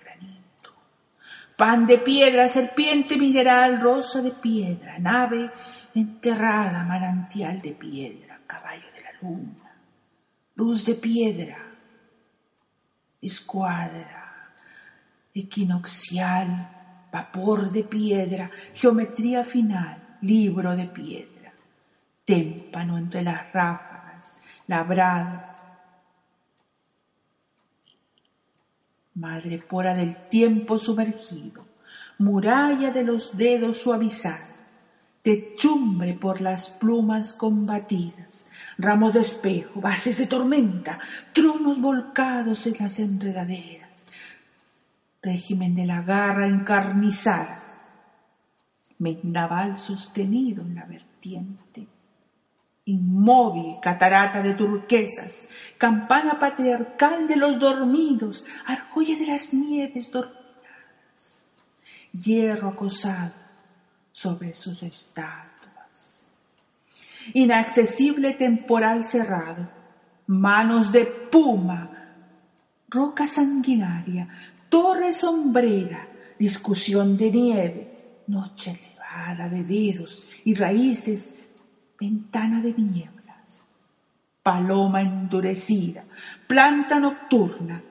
pan 1.63 1.87
de 1.87 1.97
piedra, 1.97 2.49
serpiente 2.49 3.15
mineral, 3.15 3.79
rosa 3.79 4.21
de 4.21 4.31
piedra, 4.31 4.99
nave 4.99 5.49
enterrada, 5.95 6.83
manantial 6.83 7.61
de 7.61 7.71
piedra, 7.71 8.41
caballo 8.45 8.91
de 8.93 9.01
la 9.01 9.11
luna, 9.21 9.71
luz 10.55 10.83
de 10.83 10.95
piedra, 10.95 11.57
escuadra, 13.21 14.51
equinoccial, 15.33 17.07
vapor 17.09 17.71
de 17.71 17.85
piedra, 17.85 18.51
geometría 18.73 19.45
final, 19.45 20.17
libro 20.19 20.75
de 20.75 20.87
piedra, 20.87 21.53
témpano 22.25 22.97
entre 22.97 23.21
las 23.21 23.53
ráfagas, 23.53 24.37
labrado, 24.67 25.52
madre 29.15 29.59
pora 29.59 29.93
del 29.93 30.15
tiempo 30.29 30.77
sumergido, 30.77 31.65
muralla 32.17 32.91
de 32.91 33.03
los 33.03 33.35
dedos 33.37 33.77
suavizada, 33.77 34.49
techumbre 35.21 36.13
por 36.13 36.41
las 36.41 36.69
plumas 36.69 37.33
combatidas, 37.33 38.49
ramos 38.77 39.13
de 39.13 39.21
espejo, 39.21 39.79
bases 39.79 40.17
de 40.17 40.27
tormenta, 40.27 40.99
tronos 41.31 41.79
volcados 41.79 42.65
en 42.67 42.75
las 42.79 42.99
enredaderas, 42.99 44.05
régimen 45.21 45.75
de 45.75 45.85
la 45.85 46.01
garra 46.01 46.47
encarnizada, 46.47 47.63
mendaval 48.99 49.77
sostenido 49.77 50.61
en 50.61 50.75
la 50.75 50.85
vertiente, 50.85 51.87
inmóvil 52.85 53.77
catarata 53.81 54.41
de 54.41 54.53
turquesas, 54.53 55.47
campana 55.77 56.39
patriarcal 56.39 57.27
de 57.27 57.37
los 57.37 57.59
dormidos, 57.59 58.45
argolla 58.65 59.17
de 59.17 59.27
las 59.27 59.53
nieves 59.53 60.11
dormidas, 60.11 61.45
hierro 62.11 62.69
acosado 62.69 63.33
sobre 64.11 64.53
sus 64.53 64.83
estatuas. 64.83 66.27
Inaccesible 67.33 68.33
temporal 68.33 69.03
cerrado, 69.03 69.69
manos 70.27 70.91
de 70.91 71.05
puma, 71.05 71.89
roca 72.89 73.27
sanguinaria, 73.27 74.27
torre 74.67 75.13
sombrera, 75.13 76.09
discusión 76.37 77.15
de 77.15 77.31
nieve, 77.31 78.23
noche 78.27 78.71
elevada 78.71 79.47
de 79.47 79.63
dedos 79.63 80.25
y 80.43 80.55
raíces, 80.55 81.31
ventana 82.03 82.59
de 82.59 82.73
nieblas, 82.73 83.65
paloma 84.43 85.01
endurecida, 85.01 86.03
planta 86.47 86.99
nocturna, 86.99 87.81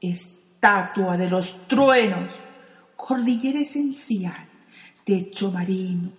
estatua 0.00 1.16
de 1.16 1.28
los 1.28 1.66
truenos, 1.66 2.32
cordillera 2.94 3.58
esencial, 3.58 4.46
techo 5.02 5.50
marino, 5.50 6.12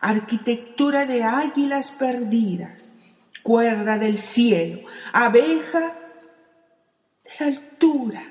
arquitectura 0.00 1.06
de 1.06 1.22
águilas 1.22 1.92
perdidas, 1.92 2.92
cuerda 3.44 3.96
del 3.96 4.18
cielo, 4.18 4.80
abeja 5.12 5.94
de 7.22 7.30
la 7.38 7.46
altura, 7.46 8.24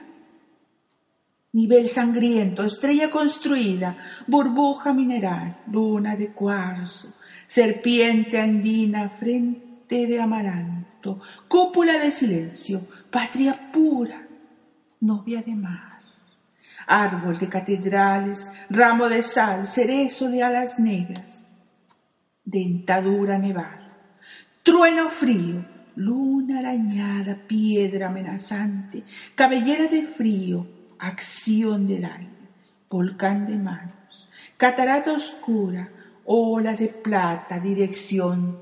nivel 1.53 1.87
sangriento, 1.87 2.65
estrella 2.65 3.09
construida, 3.09 3.95
burbuja 4.27 4.93
mineral, 4.93 5.61
luna 5.71 6.17
de 6.17 6.33
cuarzo, 6.33 7.13
serpiente 7.47 8.39
andina, 8.39 9.09
frente 9.09 10.07
de 10.07 10.19
amaranto, 10.19 11.21
cúpula 11.47 11.97
de 11.99 12.11
silencio, 12.11 12.87
patria 13.09 13.71
pura, 13.71 14.27
novia 15.01 15.41
de 15.41 15.55
mar. 15.55 16.01
Árbol 16.87 17.37
de 17.39 17.49
catedrales, 17.49 18.51
ramo 18.69 19.09
de 19.09 19.23
sal, 19.23 19.67
cerezo 19.67 20.29
de 20.29 20.43
alas 20.43 20.77
negras, 20.79 21.41
dentadura 22.43 23.39
nevada, 23.39 23.91
trueno 24.61 25.09
frío, 25.09 25.65
luna 25.95 26.59
arañada, 26.59 27.39
piedra 27.47 28.07
amenazante, 28.07 29.03
cabellera 29.33 29.87
de 29.87 30.03
frío, 30.03 30.67
acción 30.99 31.87
del 31.87 32.05
aire, 32.05 32.29
volcán 32.89 33.47
de 33.47 33.57
manos, 33.57 34.29
catarata 34.57 35.11
oscura, 35.11 35.89
ola 36.25 36.73
de 36.73 36.87
plata, 36.87 37.59
dirección 37.59 38.59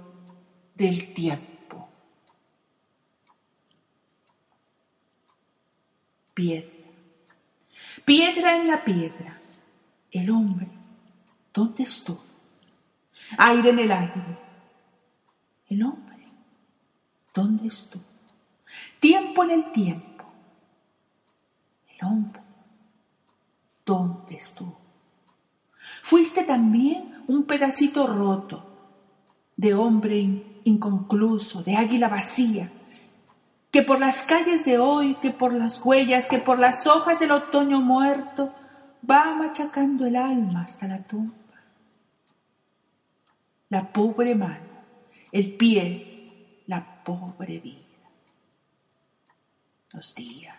del 0.75 1.13
tiempo. 1.13 1.89
Piedra. 6.33 6.73
Piedra 8.05 8.55
en 8.55 8.67
la 8.67 8.83
piedra. 8.83 9.39
El 10.11 10.29
hombre, 10.29 10.67
¿dónde 11.53 11.83
estuvo? 11.83 12.23
Aire 13.37 13.69
en 13.69 13.79
el 13.79 13.91
aire. 13.91 14.37
El 15.69 15.83
hombre, 15.83 16.25
¿dónde 17.33 17.67
estuvo? 17.67 18.03
Tiempo 18.99 19.43
en 19.43 19.51
el 19.51 19.71
tiempo. 19.71 20.25
El 21.87 22.07
hombre, 22.07 22.41
¿dónde 23.85 24.35
estuvo? 24.35 24.82
Fuiste 26.03 26.43
también 26.43 27.23
un 27.29 27.45
pedacito 27.45 28.05
roto 28.07 28.61
de 29.55 29.73
hombre 29.73 30.59
inconcluso, 30.65 31.63
de 31.63 31.77
águila 31.77 32.09
vacía, 32.09 32.69
que 33.71 33.83
por 33.83 34.01
las 34.01 34.23
calles 34.23 34.65
de 34.65 34.79
hoy, 34.79 35.15
que 35.21 35.31
por 35.31 35.53
las 35.53 35.79
huellas, 35.83 36.27
que 36.27 36.39
por 36.39 36.59
las 36.59 36.87
hojas 36.87 37.21
del 37.21 37.31
otoño 37.31 37.79
muerto, 37.79 38.53
va 39.09 39.33
machacando 39.33 40.05
el 40.05 40.17
alma 40.17 40.63
hasta 40.63 40.89
la 40.89 41.01
tumba. 41.03 41.33
La 43.69 43.93
pobre 43.93 44.35
mano, 44.35 44.83
el 45.31 45.55
pie, 45.55 46.63
la 46.67 47.01
pobre 47.05 47.59
vida. 47.59 47.79
Los 49.93 50.13
días, 50.13 50.57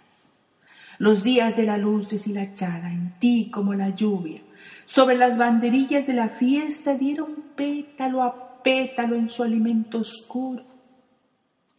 los 0.99 1.23
días 1.23 1.57
de 1.57 1.65
la 1.65 1.77
luz 1.77 2.09
deshilachada 2.09 2.91
en 2.91 3.19
ti 3.19 3.51
como 3.51 3.75
la 3.75 3.91
lluvia, 3.91 4.43
sobre 4.85 5.17
las 5.17 5.37
banderillas 5.39 6.07
de 6.07 6.15
la 6.15 6.29
fiesta 6.29 6.95
dieron 6.95 7.35
pétalo 7.57 8.23
a 8.23 8.63
pétalo 8.63 9.17
en 9.17 9.29
su 9.29 9.43
alimento 9.43 9.99
oscuro, 9.99 10.65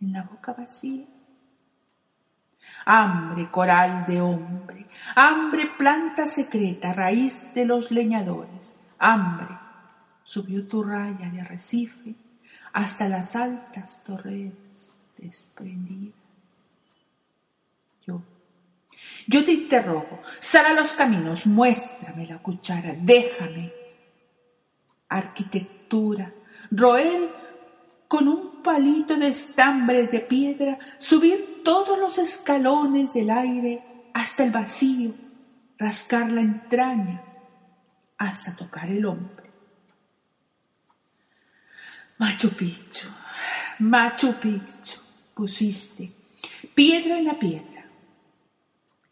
en 0.02 0.14
la 0.14 0.24
boca 0.24 0.54
vacía. 0.54 1.06
Hambre, 2.86 3.50
coral 3.52 4.06
de 4.06 4.22
hombre, 4.22 4.88
hambre, 5.16 5.70
planta 5.78 6.28
secreta, 6.28 6.94
raíz 6.94 7.44
de 7.54 7.66
los 7.66 7.92
leñadores, 7.92 8.76
hambre, 8.98 9.58
subió 10.24 10.68
tu 10.68 10.84
raya 10.84 11.30
de 11.30 11.42
arrecife 11.42 12.16
hasta 12.74 13.08
las 13.08 13.36
altas 13.36 14.04
torres 14.04 14.52
desprendidas. 15.18 16.16
Yo, 18.06 18.22
yo 19.28 19.44
te 19.44 19.52
interrogo, 19.52 20.22
sal 20.40 20.66
a 20.66 20.74
los 20.74 20.92
caminos, 20.92 21.46
muéstrame 21.46 22.28
la 22.28 22.40
cuchara, 22.40 22.96
déjame. 22.98 23.74
Arquitectura, 25.10 26.34
roer 26.72 27.30
con 28.08 28.28
un 28.28 28.64
palito 28.64 29.18
de 29.18 29.28
estambres 29.28 30.12
de 30.12 30.20
piedra, 30.20 30.80
subir 30.98 31.62
todos 31.64 32.00
los 32.00 32.18
escalones 32.18 33.14
del 33.14 33.30
aire 33.30 33.84
hasta 34.14 34.44
el 34.44 34.52
vacío, 34.52 35.14
rascar 35.78 36.32
la 36.32 36.42
entraña 36.42 37.22
hasta 38.18 38.56
tocar 38.56 38.90
el 38.90 39.06
hombre. 39.06 39.46
Machu 42.18 42.50
Picchu, 42.50 43.08
Machu 43.80 44.34
Picchu, 44.36 45.00
pusiste 45.34 46.12
piedra 46.74 47.18
en 47.18 47.26
la 47.26 47.38
piedra, 47.38 47.75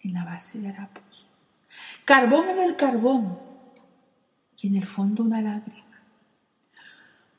en 0.03 0.13
la 0.13 0.25
base 0.25 0.59
de 0.59 0.69
harapos, 0.69 1.27
carbón 2.05 2.49
en 2.49 2.59
el 2.59 2.75
carbón 2.75 3.39
y 4.57 4.67
en 4.67 4.75
el 4.75 4.85
fondo 4.85 5.23
una 5.23 5.41
lágrima, 5.41 6.01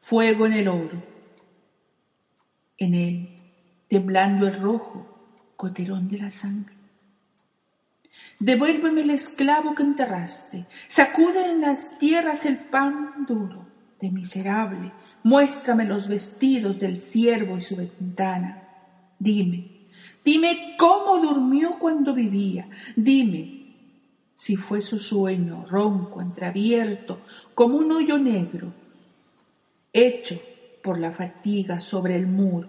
fuego 0.01 0.47
en 0.47 0.53
el 0.55 0.69
oro 0.69 1.15
en 2.79 2.95
él, 2.95 3.29
temblando 3.89 4.47
el 4.47 4.61
rojo, 4.61 5.07
coterón 5.57 6.09
de 6.09 6.19
la 6.19 6.31
sangre. 6.31 6.75
Devuélveme 8.39 9.03
el 9.03 9.11
esclavo 9.11 9.75
que 9.75 9.83
enterraste, 9.83 10.67
sacude 10.89 11.51
en 11.51 11.61
las 11.61 11.99
tierras 11.99 12.47
el 12.47 12.59
pan 12.59 13.27
duro 13.27 13.65
de 14.01 14.11
miserable, 14.11 14.93
muéstrame 15.23 15.85
los 15.85 16.09
vestidos 16.09 16.79
del 16.79 17.01
siervo 17.01 17.57
y 17.57 17.61
su 17.61 17.77
ventana. 17.77 18.63
Dime, 19.19 19.74
Dime 20.25 20.77
cómo 20.79 21.19
durmió 21.19 21.79
cuando 21.79 22.15
vivía. 22.15 22.69
Dime 22.97 23.65
si 24.35 24.57
fue 24.57 24.83
su 24.83 24.99
sueño 24.99 25.65
ronco, 25.69 26.21
entreabierto, 26.21 27.21
como 27.55 27.77
un 27.79 27.93
hoyo 27.93 28.19
negro, 28.19 28.73
hecho 29.93 30.41
por 30.83 30.99
la 30.99 31.13
fatiga 31.13 31.81
sobre 31.81 32.17
el 32.17 32.27
muro. 32.27 32.69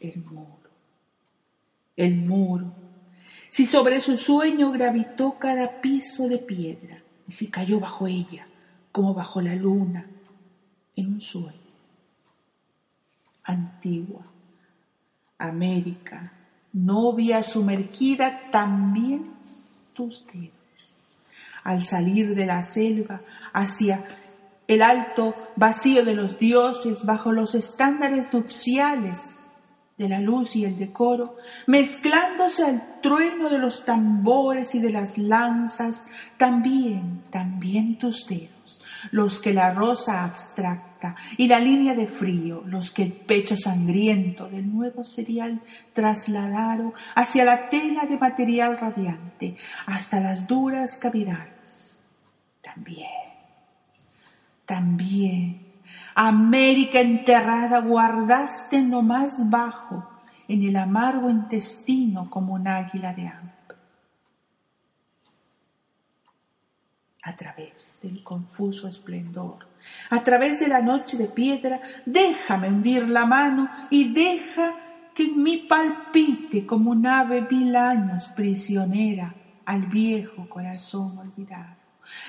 El 0.00 0.24
muro. 0.24 0.70
El 1.96 2.16
muro. 2.16 2.72
Si 3.48 3.66
sobre 3.66 4.00
su 4.00 4.16
sueño 4.16 4.72
gravitó 4.72 5.38
cada 5.38 5.80
piso 5.80 6.28
de 6.28 6.38
piedra, 6.38 7.02
y 7.26 7.32
si 7.32 7.48
cayó 7.48 7.80
bajo 7.80 8.06
ella, 8.06 8.46
como 8.90 9.12
bajo 9.12 9.40
la 9.40 9.54
luna, 9.54 10.06
en 10.96 11.14
un 11.14 11.20
sueño. 11.20 11.52
Antigua, 13.44 14.31
América, 15.48 16.32
novia 16.72 17.42
sumergida 17.42 18.50
también 18.50 19.32
tus 19.94 20.24
dedos. 20.26 20.52
Al 21.64 21.84
salir 21.84 22.34
de 22.34 22.46
la 22.46 22.62
selva 22.62 23.20
hacia 23.52 24.04
el 24.66 24.82
alto 24.82 25.34
vacío 25.56 26.04
de 26.04 26.14
los 26.14 26.38
dioses, 26.38 27.04
bajo 27.04 27.32
los 27.32 27.54
estándares 27.54 28.32
nupciales 28.32 29.34
de 29.98 30.08
la 30.08 30.20
luz 30.20 30.56
y 30.56 30.64
el 30.64 30.76
decoro, 30.76 31.36
mezclándose 31.66 32.64
al 32.64 33.00
trueno 33.00 33.48
de 33.50 33.58
los 33.58 33.84
tambores 33.84 34.74
y 34.74 34.80
de 34.80 34.90
las 34.90 35.18
lanzas, 35.18 36.06
también, 36.36 37.22
también 37.30 37.98
tus 37.98 38.26
dedos, 38.26 38.81
los 39.10 39.40
que 39.40 39.52
la 39.52 39.72
rosa 39.72 40.24
abstracta 40.24 41.16
y 41.36 41.48
la 41.48 41.58
línea 41.58 41.94
de 41.94 42.06
frío, 42.06 42.62
los 42.66 42.92
que 42.92 43.02
el 43.02 43.12
pecho 43.12 43.56
sangriento 43.56 44.48
del 44.48 44.72
nuevo 44.72 45.04
cereal 45.04 45.60
trasladaron 45.92 46.92
hacia 47.14 47.44
la 47.44 47.68
tela 47.68 48.06
de 48.06 48.18
material 48.18 48.78
radiante, 48.78 49.56
hasta 49.86 50.20
las 50.20 50.46
duras 50.46 50.98
cavidades. 50.98 52.00
También, 52.60 53.08
también 54.64 55.72
América 56.14 57.00
enterrada 57.00 57.80
guardaste 57.80 58.76
en 58.76 58.90
lo 58.90 59.02
más 59.02 59.48
bajo, 59.48 60.08
en 60.48 60.62
el 60.62 60.76
amargo 60.76 61.30
intestino 61.30 62.28
como 62.28 62.54
un 62.54 62.68
águila 62.68 63.12
de 63.14 63.28
hambre. 63.28 63.52
A 67.24 67.36
través 67.36 68.00
del 68.02 68.24
confuso 68.24 68.88
esplendor, 68.88 69.56
a 70.10 70.24
través 70.24 70.58
de 70.58 70.66
la 70.66 70.82
noche 70.82 71.16
de 71.16 71.26
piedra, 71.26 71.80
déjame 72.04 72.66
hundir 72.66 73.08
la 73.08 73.26
mano 73.26 73.70
y 73.90 74.12
deja 74.12 74.74
que 75.14 75.24
en 75.24 75.40
mí 75.40 75.58
palpite 75.68 76.66
como 76.66 76.90
un 76.90 77.06
ave 77.06 77.46
mil 77.48 77.76
años 77.76 78.26
prisionera 78.34 79.34
al 79.64 79.82
viejo 79.86 80.48
corazón 80.48 81.16
olvidado. 81.16 81.76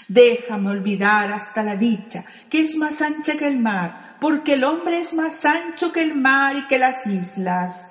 Déjame 0.08 0.70
olvidar 0.70 1.34
hasta 1.34 1.64
la 1.64 1.76
dicha, 1.76 2.24
que 2.48 2.62
es 2.62 2.76
más 2.76 3.02
ancha 3.02 3.36
que 3.36 3.48
el 3.48 3.58
mar, 3.58 4.18
porque 4.22 4.54
el 4.54 4.64
hombre 4.64 5.00
es 5.00 5.16
más 5.16 5.44
ancho 5.44 5.92
que 5.92 6.04
el 6.04 6.14
mar 6.14 6.56
y 6.56 6.68
que 6.68 6.78
las 6.78 7.08
islas, 7.08 7.90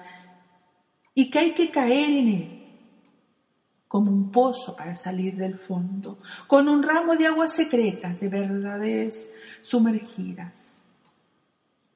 y 1.15 1.31
que 1.31 1.39
hay 1.41 1.51
que 1.51 1.71
caer 1.71 2.11
en 2.11 2.29
él 2.29 2.62
como 3.93 4.11
un 4.11 4.33
pozo 4.33 4.75
para 4.75 4.95
salir 4.95 5.37
del 5.37 5.59
fondo, 5.59 6.19
con 6.47 6.67
un 6.67 6.83
ramo 6.83 7.15
de 7.15 7.27
aguas 7.27 7.53
secretas, 7.53 8.21
de 8.21 8.31
verdades 8.31 9.29
sumergidas. 9.61 10.81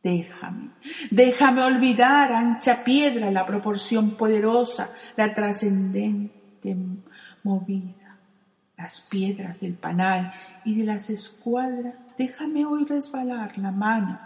Déjame, 0.03 0.73
déjame 1.11 1.63
olvidar, 1.63 2.35
ancha 2.35 2.85
piedra, 2.85 3.31
la 3.31 3.47
proporción 3.47 4.11
poderosa, 4.11 4.91
la 5.17 5.35
trascendente 5.35 6.77
movida 7.43 8.07
las 8.77 9.01
piedras 9.01 9.59
del 9.61 9.73
panal 9.73 10.35
y 10.65 10.75
de 10.75 10.85
las 10.85 11.09
escuadras, 11.09 11.95
déjame 12.19 12.67
hoy 12.67 12.85
resbalar 12.85 13.57
la 13.57 13.71
mano 13.71 14.21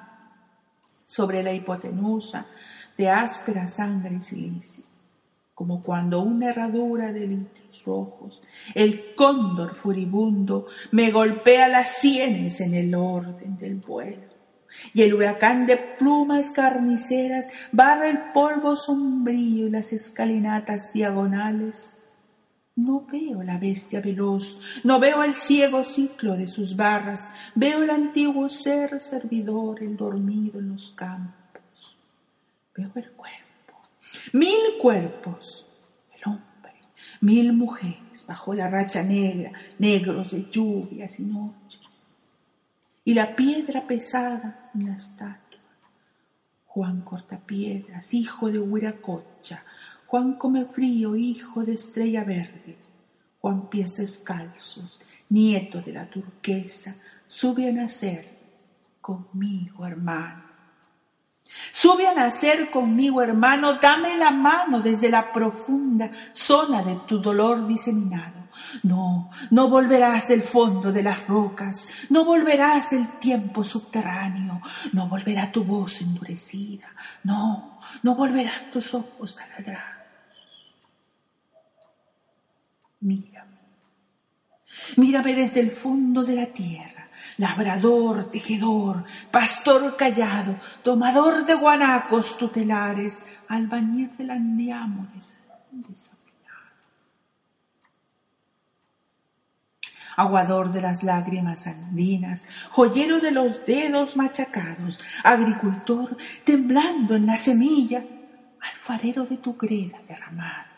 sobre 1.06 1.44
la 1.44 1.52
hipotenusa 1.52 2.46
de 2.96 3.08
áspera 3.08 3.68
sangre 3.68 4.16
y 4.16 4.22
silicio, 4.22 4.84
como 5.60 5.82
cuando 5.82 6.22
una 6.22 6.48
herradura 6.48 7.12
de 7.12 7.26
litros 7.26 7.84
rojos, 7.84 8.40
el 8.74 9.14
cóndor 9.14 9.74
furibundo 9.74 10.68
me 10.90 11.10
golpea 11.10 11.68
las 11.68 11.96
sienes 11.96 12.62
en 12.62 12.72
el 12.72 12.94
orden 12.94 13.58
del 13.58 13.74
vuelo, 13.74 14.22
y 14.94 15.02
el 15.02 15.12
huracán 15.12 15.66
de 15.66 15.76
plumas 15.76 16.52
carniceras 16.52 17.50
barra 17.72 18.08
el 18.08 18.32
polvo 18.32 18.74
sombrío 18.74 19.66
y 19.66 19.70
las 19.70 19.92
escalinatas 19.92 20.94
diagonales 20.94 21.92
no 22.74 23.04
veo 23.04 23.42
la 23.42 23.58
bestia 23.58 24.00
veloz, 24.00 24.58
no 24.82 24.98
veo 24.98 25.22
el 25.22 25.34
ciego 25.34 25.84
ciclo 25.84 26.38
de 26.38 26.48
sus 26.48 26.74
barras, 26.74 27.30
veo 27.54 27.82
el 27.82 27.90
antiguo 27.90 28.48
ser 28.48 28.98
servidor, 28.98 29.82
el 29.82 29.98
dormido 29.98 30.58
en 30.58 30.70
los 30.70 30.92
campos. 30.92 31.98
Veo 32.74 32.90
el 32.94 33.10
cuerpo, 33.10 33.49
mil 34.32 34.78
cuerpos, 34.80 35.66
el 36.16 36.32
hombre, 36.32 36.74
mil 37.20 37.52
mujeres 37.52 38.26
bajo 38.26 38.54
la 38.54 38.68
racha 38.68 39.02
negra, 39.02 39.52
negros 39.78 40.30
de 40.30 40.48
lluvias 40.50 41.18
y 41.20 41.24
noches. 41.24 42.08
Y 43.04 43.14
la 43.14 43.34
piedra 43.34 43.86
pesada 43.86 44.70
en 44.74 44.86
la 44.86 44.96
estatua. 44.96 45.38
Juan 46.66 47.00
Cortapiedras, 47.00 48.14
hijo 48.14 48.50
de 48.50 48.60
Huiracocha, 48.60 49.64
Juan 50.06 50.34
come 50.34 50.64
frío, 50.66 51.14
hijo 51.16 51.64
de 51.64 51.74
estrella 51.74 52.24
verde. 52.24 52.76
Juan 53.40 53.70
pies 53.70 53.96
descalzos, 53.96 55.00
nieto 55.28 55.80
de 55.80 55.92
la 55.92 56.10
turquesa, 56.10 56.96
sube 57.26 57.68
a 57.68 57.72
nacer 57.72 58.26
conmigo, 59.00 59.86
hermano. 59.86 60.49
Sube 61.72 62.06
a 62.06 62.14
nacer 62.14 62.70
conmigo, 62.70 63.22
hermano, 63.22 63.74
dame 63.74 64.16
la 64.16 64.30
mano 64.30 64.80
desde 64.80 65.08
la 65.08 65.32
profunda 65.32 66.10
zona 66.32 66.82
de 66.82 66.96
tu 67.06 67.20
dolor 67.20 67.66
diseminado. 67.66 68.40
No, 68.82 69.30
no 69.50 69.68
volverás 69.68 70.28
del 70.28 70.42
fondo 70.42 70.92
de 70.92 71.02
las 71.02 71.26
rocas, 71.26 71.88
no 72.08 72.24
volverás 72.24 72.90
del 72.90 73.08
tiempo 73.18 73.64
subterráneo, 73.64 74.60
no 74.92 75.08
volverá 75.08 75.50
tu 75.50 75.64
voz 75.64 76.00
endurecida, 76.02 76.88
no, 77.24 77.78
no 78.02 78.14
volverán 78.14 78.70
tus 78.70 78.92
ojos 78.94 79.36
taladrados. 79.36 80.00
Mírame. 83.00 83.59
Mírame 84.96 85.34
desde 85.34 85.60
el 85.60 85.72
fondo 85.72 86.22
de 86.24 86.34
la 86.36 86.46
tierra, 86.46 87.08
labrador, 87.36 88.30
tejedor, 88.30 89.04
pastor 89.30 89.96
callado, 89.96 90.56
tomador 90.82 91.44
de 91.46 91.54
guanacos 91.54 92.38
tutelares, 92.38 93.22
albañil 93.48 94.16
del 94.16 94.30
andiamo 94.30 95.08
desafinado. 95.14 96.20
Aguador 100.16 100.70
de 100.72 100.82
las 100.82 101.02
lágrimas 101.02 101.66
andinas, 101.66 102.46
joyero 102.70 103.20
de 103.20 103.30
los 103.30 103.64
dedos 103.64 104.16
machacados, 104.16 105.00
agricultor 105.24 106.16
temblando 106.44 107.14
en 107.14 107.26
la 107.26 107.36
semilla, 107.36 108.04
alfarero 108.60 109.24
de 109.24 109.38
tu 109.38 109.56
greda 109.56 109.98
derramada 110.06 110.69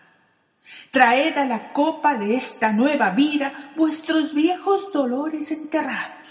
Traed 0.90 1.36
a 1.38 1.44
la 1.44 1.72
copa 1.72 2.16
de 2.16 2.36
esta 2.36 2.72
nueva 2.72 3.10
vida 3.10 3.72
vuestros 3.76 4.34
viejos 4.34 4.92
dolores 4.92 5.50
enterrados. 5.50 6.28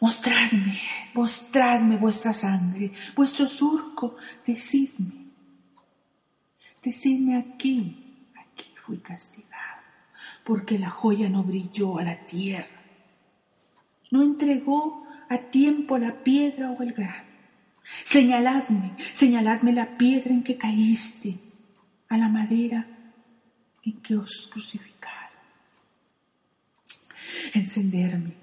Mostradme, 0.00 0.80
mostradme 1.14 1.96
vuestra 1.96 2.32
sangre, 2.32 2.92
vuestro 3.16 3.48
surco, 3.48 4.16
decidme. 4.44 5.24
Decidme 6.82 7.38
aquí, 7.38 8.28
aquí 8.38 8.66
fui 8.84 8.98
castigado, 8.98 9.80
porque 10.44 10.78
la 10.78 10.90
joya 10.90 11.30
no 11.30 11.42
brilló 11.42 11.98
a 11.98 12.04
la 12.04 12.26
tierra, 12.26 12.82
no 14.10 14.22
entregó 14.22 15.06
a 15.30 15.38
tiempo 15.38 15.96
la 15.96 16.22
piedra 16.22 16.70
o 16.70 16.82
el 16.82 16.92
grano. 16.92 17.24
Señaladme, 18.04 18.92
señaladme 19.14 19.72
la 19.72 19.96
piedra 19.96 20.30
en 20.32 20.42
que 20.42 20.58
caíste, 20.58 21.38
a 22.08 22.18
la 22.18 22.28
madera 22.28 22.86
en 23.84 24.00
que 24.00 24.16
os 24.16 24.48
crucificaron. 24.52 25.14
Encenderme, 27.52 28.34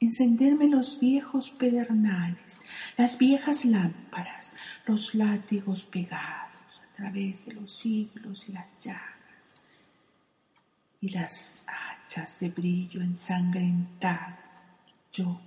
encenderme 0.00 0.68
los 0.68 0.98
viejos 1.00 1.50
pedernales, 1.50 2.62
las 2.96 3.18
viejas 3.18 3.64
lámparas, 3.64 4.56
los 4.86 5.14
látigos 5.14 5.84
pegados 5.84 6.80
a 6.82 6.96
través 6.96 7.46
de 7.46 7.54
los 7.54 7.74
siglos 7.76 8.48
y 8.48 8.52
las 8.52 8.78
llagas, 8.80 9.56
y 11.00 11.10
las 11.10 11.64
hachas 11.66 12.40
de 12.40 12.48
brillo 12.50 13.00
ensangrentado. 13.00 14.36
Yo, 15.12 15.40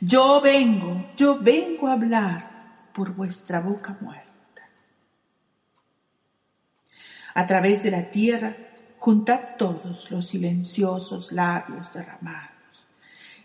yo 0.00 0.40
vengo, 0.40 1.12
yo 1.16 1.38
vengo 1.38 1.88
a 1.88 1.92
hablar 1.92 2.90
por 2.92 3.14
vuestra 3.14 3.60
boca 3.60 3.96
muerta. 4.00 4.23
A 7.34 7.46
través 7.46 7.82
de 7.82 7.90
la 7.90 8.10
tierra, 8.10 8.56
juntad 8.98 9.56
todos 9.58 10.10
los 10.10 10.28
silenciosos 10.28 11.32
labios 11.32 11.92
derramados. 11.92 12.50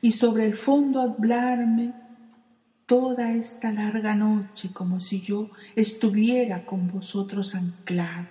Y 0.02 0.14
sobre 0.14 0.46
el 0.46 0.56
fondo 0.56 1.02
hablarme 1.02 1.94
toda 2.86 3.34
esta 3.34 3.72
larga 3.72 4.16
noche 4.16 4.72
como 4.74 5.00
si 5.00 5.22
yo 5.22 5.52
estuviera 5.76 6.66
con 6.66 6.88
vosotros 6.88 7.54
anclado. 7.54 8.28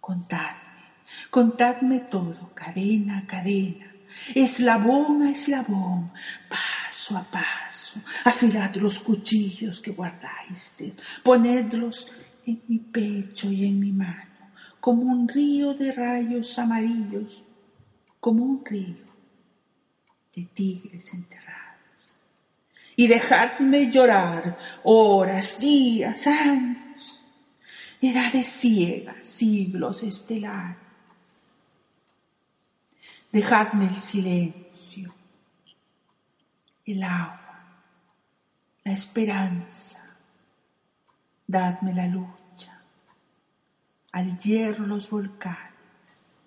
Contadme, 0.00 0.84
contadme 1.30 1.98
todo, 1.98 2.52
cadena 2.54 3.18
a 3.18 3.26
cadena, 3.26 3.92
eslabón 4.36 5.22
a 5.22 5.30
eslabón, 5.32 6.12
paso 6.48 7.16
a 7.16 7.24
paso, 7.24 7.98
afilad 8.24 8.74
los 8.76 9.00
cuchillos 9.00 9.80
que 9.80 9.90
guardáis, 9.90 10.76
ponedlos 11.24 12.08
en 12.46 12.62
mi 12.68 12.78
pecho 12.78 13.50
y 13.50 13.64
en 13.64 13.80
mi 13.80 13.90
mano, 13.90 14.35
como 14.86 15.02
un 15.02 15.26
río 15.26 15.74
de 15.74 15.90
rayos 15.90 16.56
amarillos, 16.60 17.42
como 18.20 18.44
un 18.44 18.64
río 18.64 19.04
de 20.32 20.44
tigres 20.44 21.12
enterrados. 21.12 21.80
Y 22.94 23.08
dejadme 23.08 23.90
llorar 23.90 24.56
horas, 24.84 25.58
días, 25.58 26.28
años, 26.28 27.20
edades 28.00 28.46
ciegas, 28.46 29.26
siglos 29.26 30.04
estelares. 30.04 30.78
Dejadme 33.32 33.88
el 33.88 33.96
silencio, 33.96 35.12
el 36.84 37.02
agua, 37.02 37.80
la 38.84 38.92
esperanza, 38.92 40.16
dadme 41.44 41.92
la 41.92 42.06
lucha, 42.06 42.45
al 44.16 44.38
hierro 44.38 44.86
los 44.86 45.10
volcanes. 45.10 46.40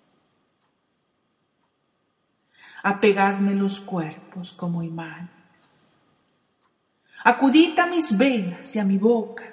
Apegadme 2.82 3.54
los 3.54 3.78
cuerpos 3.78 4.54
como 4.54 4.82
imanes. 4.82 5.94
Acudid 7.22 7.78
a 7.78 7.86
mis 7.86 8.18
venas 8.18 8.74
y 8.74 8.80
a 8.80 8.84
mi 8.84 8.98
boca. 8.98 9.44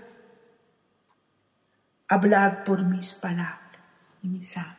Hablad 2.08 2.64
por 2.64 2.84
mis 2.84 3.14
palabras 3.14 4.14
y 4.24 4.30
mi 4.30 4.44
sangre. 4.44 4.78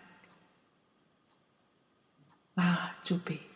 Machu 2.57 3.21
Picchu. 3.21 3.48